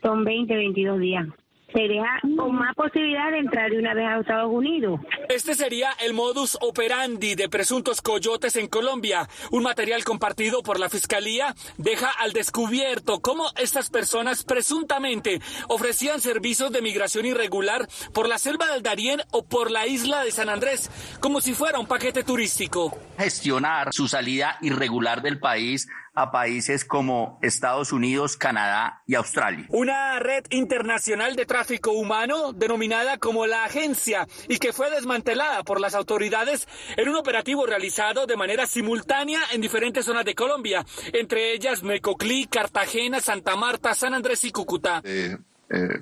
son 0.00 0.24
20, 0.24 0.56
22 0.56 1.00
días 1.00 1.26
se 1.72 1.80
deja 1.80 2.20
con 2.36 2.54
más 2.54 2.74
posibilidad 2.74 3.30
de 3.30 3.38
entrar 3.38 3.70
de 3.70 3.78
una 3.78 3.94
vez 3.94 4.06
a 4.06 4.20
Estados 4.20 4.52
Unidos. 4.52 5.00
Este 5.28 5.54
sería 5.54 5.90
el 6.04 6.14
modus 6.14 6.56
operandi 6.60 7.34
de 7.34 7.48
presuntos 7.48 8.02
coyotes 8.02 8.56
en 8.56 8.68
Colombia. 8.68 9.28
Un 9.50 9.62
material 9.62 10.04
compartido 10.04 10.62
por 10.62 10.78
la 10.78 10.88
Fiscalía 10.88 11.54
deja 11.78 12.10
al 12.10 12.32
descubierto 12.32 13.20
cómo 13.20 13.46
estas 13.56 13.90
personas 13.90 14.44
presuntamente 14.44 15.40
ofrecían 15.68 16.20
servicios 16.20 16.72
de 16.72 16.82
migración 16.82 17.26
irregular 17.26 17.88
por 18.12 18.28
la 18.28 18.38
selva 18.38 18.72
del 18.72 18.82
Darién 18.82 19.20
o 19.30 19.44
por 19.44 19.70
la 19.70 19.86
isla 19.86 20.24
de 20.24 20.30
San 20.30 20.48
Andrés, 20.48 20.90
como 21.20 21.40
si 21.40 21.54
fuera 21.54 21.78
un 21.78 21.86
paquete 21.86 22.22
turístico. 22.22 22.96
Gestionar 23.18 23.92
su 23.92 24.08
salida 24.08 24.58
irregular 24.60 25.22
del 25.22 25.38
país 25.38 25.88
a 26.14 26.30
países 26.30 26.84
como 26.84 27.38
Estados 27.40 27.92
Unidos, 27.92 28.36
Canadá 28.36 29.02
y 29.06 29.14
Australia. 29.14 29.64
Una 29.70 30.18
red 30.18 30.44
internacional 30.50 31.36
de 31.36 31.46
tráfico 31.46 31.92
humano 31.92 32.52
denominada 32.52 33.16
como 33.16 33.46
la 33.46 33.64
Agencia 33.64 34.28
y 34.48 34.58
que 34.58 34.72
fue 34.72 34.90
desmantelada 34.90 35.62
por 35.62 35.80
las 35.80 35.94
autoridades 35.94 36.68
en 36.96 37.08
un 37.08 37.16
operativo 37.16 37.64
realizado 37.64 38.26
de 38.26 38.36
manera 38.36 38.66
simultánea 38.66 39.40
en 39.52 39.62
diferentes 39.62 40.04
zonas 40.04 40.24
de 40.24 40.34
Colombia, 40.34 40.84
entre 41.12 41.54
ellas 41.54 41.82
Mecoclí, 41.82 42.46
Cartagena, 42.46 43.20
Santa 43.20 43.56
Marta, 43.56 43.94
San 43.94 44.12
Andrés 44.12 44.44
y 44.44 44.52
Cúcuta. 44.52 45.00
Eh, 45.04 45.36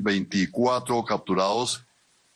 24 0.01 0.99
eh, 0.99 1.05
capturados, 1.07 1.87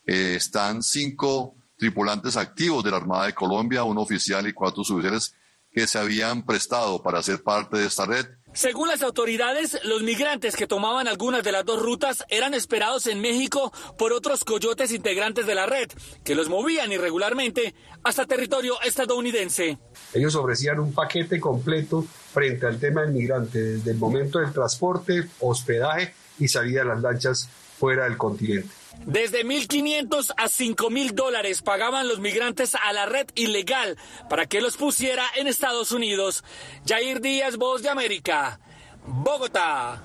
eh, 0.06 0.34
están 0.36 0.82
cinco 0.82 1.56
tripulantes 1.76 2.36
activos 2.36 2.84
de 2.84 2.92
la 2.92 2.98
Armada 2.98 3.26
de 3.26 3.34
Colombia, 3.34 3.82
un 3.82 3.98
oficial 3.98 4.46
y 4.46 4.52
cuatro 4.52 4.84
suboficiales 4.84 5.34
que 5.74 5.86
se 5.88 5.98
habían 5.98 6.46
prestado 6.46 7.02
para 7.02 7.22
ser 7.22 7.42
parte 7.42 7.76
de 7.76 7.86
esta 7.86 8.06
red. 8.06 8.26
Según 8.54 8.86
las 8.86 9.02
autoridades, 9.02 9.80
los 9.82 10.04
migrantes 10.04 10.54
que 10.54 10.68
tomaban 10.68 11.08
algunas 11.08 11.42
de 11.42 11.50
las 11.50 11.64
dos 11.64 11.82
rutas 11.82 12.24
eran 12.28 12.54
esperados 12.54 13.08
en 13.08 13.20
México 13.20 13.72
por 13.98 14.12
otros 14.12 14.44
coyotes 14.44 14.92
integrantes 14.92 15.44
de 15.44 15.56
la 15.56 15.66
red, 15.66 15.90
que 16.22 16.36
los 16.36 16.48
movían 16.48 16.92
irregularmente 16.92 17.74
hasta 18.04 18.26
territorio 18.26 18.80
estadounidense. 18.82 19.78
Ellos 20.12 20.36
ofrecían 20.36 20.78
un 20.78 20.94
paquete 20.94 21.40
completo 21.40 22.06
frente 22.32 22.66
al 22.66 22.78
tema 22.78 23.02
del 23.02 23.10
migrante, 23.10 23.60
desde 23.60 23.90
el 23.90 23.96
momento 23.96 24.38
del 24.38 24.52
transporte, 24.52 25.28
hospedaje 25.40 26.14
y 26.38 26.46
salida 26.46 26.82
de 26.82 26.86
las 26.90 27.02
lanchas 27.02 27.48
fuera 27.76 28.04
del 28.04 28.16
continente. 28.16 28.68
Desde 29.06 29.44
1.500 29.44 30.32
a 30.36 30.44
5.000 30.44 31.12
dólares 31.12 31.60
pagaban 31.62 32.08
los 32.08 32.20
migrantes 32.20 32.74
a 32.74 32.92
la 32.92 33.06
red 33.06 33.26
ilegal 33.34 33.98
para 34.30 34.46
que 34.46 34.60
los 34.60 34.76
pusiera 34.76 35.24
en 35.36 35.46
Estados 35.46 35.92
Unidos. 35.92 36.42
Jair 36.86 37.20
Díaz, 37.20 37.56
Voz 37.56 37.82
de 37.82 37.90
América, 37.90 38.58
Bogotá. 39.06 40.02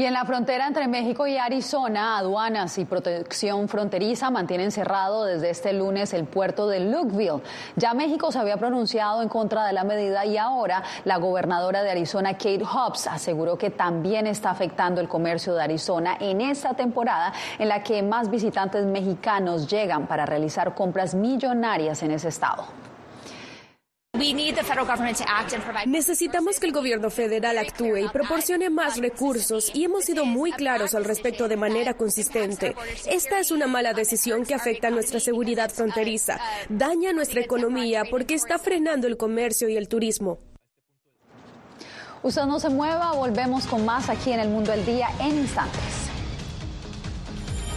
Y 0.00 0.06
en 0.06 0.14
la 0.14 0.24
frontera 0.24 0.66
entre 0.66 0.88
México 0.88 1.26
y 1.26 1.36
Arizona, 1.36 2.16
aduanas 2.16 2.78
y 2.78 2.86
protección 2.86 3.68
fronteriza 3.68 4.30
mantienen 4.30 4.72
cerrado 4.72 5.26
desde 5.26 5.50
este 5.50 5.74
lunes 5.74 6.14
el 6.14 6.24
puerto 6.24 6.66
de 6.66 6.80
Lukeville. 6.80 7.42
Ya 7.76 7.92
México 7.92 8.32
se 8.32 8.38
había 8.38 8.56
pronunciado 8.56 9.20
en 9.20 9.28
contra 9.28 9.66
de 9.66 9.74
la 9.74 9.84
medida 9.84 10.24
y 10.24 10.38
ahora 10.38 10.82
la 11.04 11.18
gobernadora 11.18 11.82
de 11.82 11.90
Arizona, 11.90 12.32
Kate 12.32 12.64
Hobbs, 12.64 13.08
aseguró 13.08 13.58
que 13.58 13.68
también 13.68 14.26
está 14.26 14.48
afectando 14.48 15.02
el 15.02 15.06
comercio 15.06 15.54
de 15.54 15.64
Arizona 15.64 16.16
en 16.18 16.40
esta 16.40 16.72
temporada 16.72 17.34
en 17.58 17.68
la 17.68 17.82
que 17.82 18.02
más 18.02 18.30
visitantes 18.30 18.86
mexicanos 18.86 19.68
llegan 19.68 20.06
para 20.06 20.24
realizar 20.24 20.74
compras 20.74 21.14
millonarias 21.14 22.02
en 22.02 22.12
ese 22.12 22.28
estado. 22.28 22.89
Necesitamos 25.86 26.60
que 26.60 26.66
el 26.66 26.72
gobierno 26.72 27.10
federal 27.10 27.56
actúe 27.56 27.96
y 27.96 28.08
proporcione 28.08 28.68
más 28.68 28.98
recursos 28.98 29.70
y 29.74 29.84
hemos 29.84 30.04
sido 30.04 30.26
muy 30.26 30.52
claros 30.52 30.94
al 30.94 31.04
respecto 31.04 31.48
de 31.48 31.56
manera 31.56 31.94
consistente. 31.94 32.74
Esta 33.06 33.40
es 33.40 33.50
una 33.50 33.66
mala 33.66 33.94
decisión 33.94 34.44
que 34.44 34.54
afecta 34.54 34.88
a 34.88 34.90
nuestra 34.90 35.20
seguridad 35.20 35.70
fronteriza, 35.70 36.38
daña 36.68 37.12
nuestra 37.12 37.40
economía 37.40 38.04
porque 38.10 38.34
está 38.34 38.58
frenando 38.58 39.06
el 39.06 39.16
comercio 39.16 39.68
y 39.68 39.76
el 39.76 39.88
turismo. 39.88 40.38
Usted 42.22 42.44
no 42.44 42.60
se 42.60 42.68
mueva, 42.68 43.12
volvemos 43.12 43.66
con 43.66 43.86
más 43.86 44.10
aquí 44.10 44.32
en 44.32 44.40
el 44.40 44.50
Mundo 44.50 44.72
del 44.72 44.84
Día 44.84 45.08
en 45.20 45.38
instantes. 45.38 45.99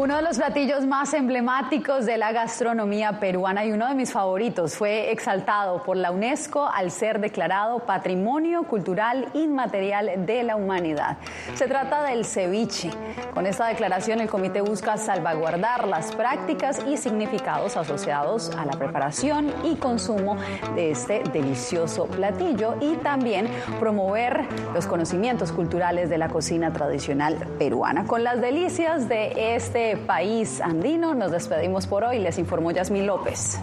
Uno 0.00 0.14
de 0.14 0.22
los 0.22 0.36
platillos 0.36 0.86
más 0.86 1.12
emblemáticos 1.12 2.06
de 2.06 2.18
la 2.18 2.30
gastronomía 2.30 3.18
peruana 3.18 3.64
y 3.64 3.72
uno 3.72 3.88
de 3.88 3.96
mis 3.96 4.12
favoritos 4.12 4.76
fue 4.76 5.10
exaltado 5.10 5.82
por 5.82 5.96
la 5.96 6.12
UNESCO 6.12 6.68
al 6.72 6.92
ser 6.92 7.18
declarado 7.18 7.80
Patrimonio 7.80 8.62
Cultural 8.62 9.26
Inmaterial 9.34 10.24
de 10.24 10.44
la 10.44 10.54
Humanidad. 10.54 11.16
Se 11.56 11.66
trata 11.66 12.04
del 12.04 12.24
ceviche. 12.24 12.92
Con 13.34 13.44
esta 13.44 13.66
declaración 13.66 14.20
el 14.20 14.28
comité 14.28 14.60
busca 14.60 14.96
salvaguardar 14.98 15.88
las 15.88 16.14
prácticas 16.14 16.80
y 16.86 16.96
significados 16.96 17.76
asociados 17.76 18.52
a 18.56 18.66
la 18.66 18.74
preparación 18.74 19.52
y 19.64 19.74
consumo 19.74 20.36
de 20.76 20.92
este 20.92 21.24
delicioso 21.32 22.06
platillo 22.06 22.76
y 22.80 22.94
también 22.98 23.48
promover 23.80 24.46
los 24.72 24.86
conocimientos 24.86 25.50
culturales 25.50 26.08
de 26.08 26.18
la 26.18 26.28
cocina 26.28 26.72
tradicional 26.72 27.34
peruana. 27.58 28.04
Con 28.04 28.22
las 28.22 28.40
delicias 28.40 29.08
de 29.08 29.56
país 29.96 30.60
andino. 30.60 31.14
Nos 31.14 31.32
despedimos 31.32 31.86
por 31.86 32.04
hoy. 32.04 32.18
Les 32.18 32.38
informó 32.38 32.70
Yasmín 32.70 33.06
López. 33.06 33.58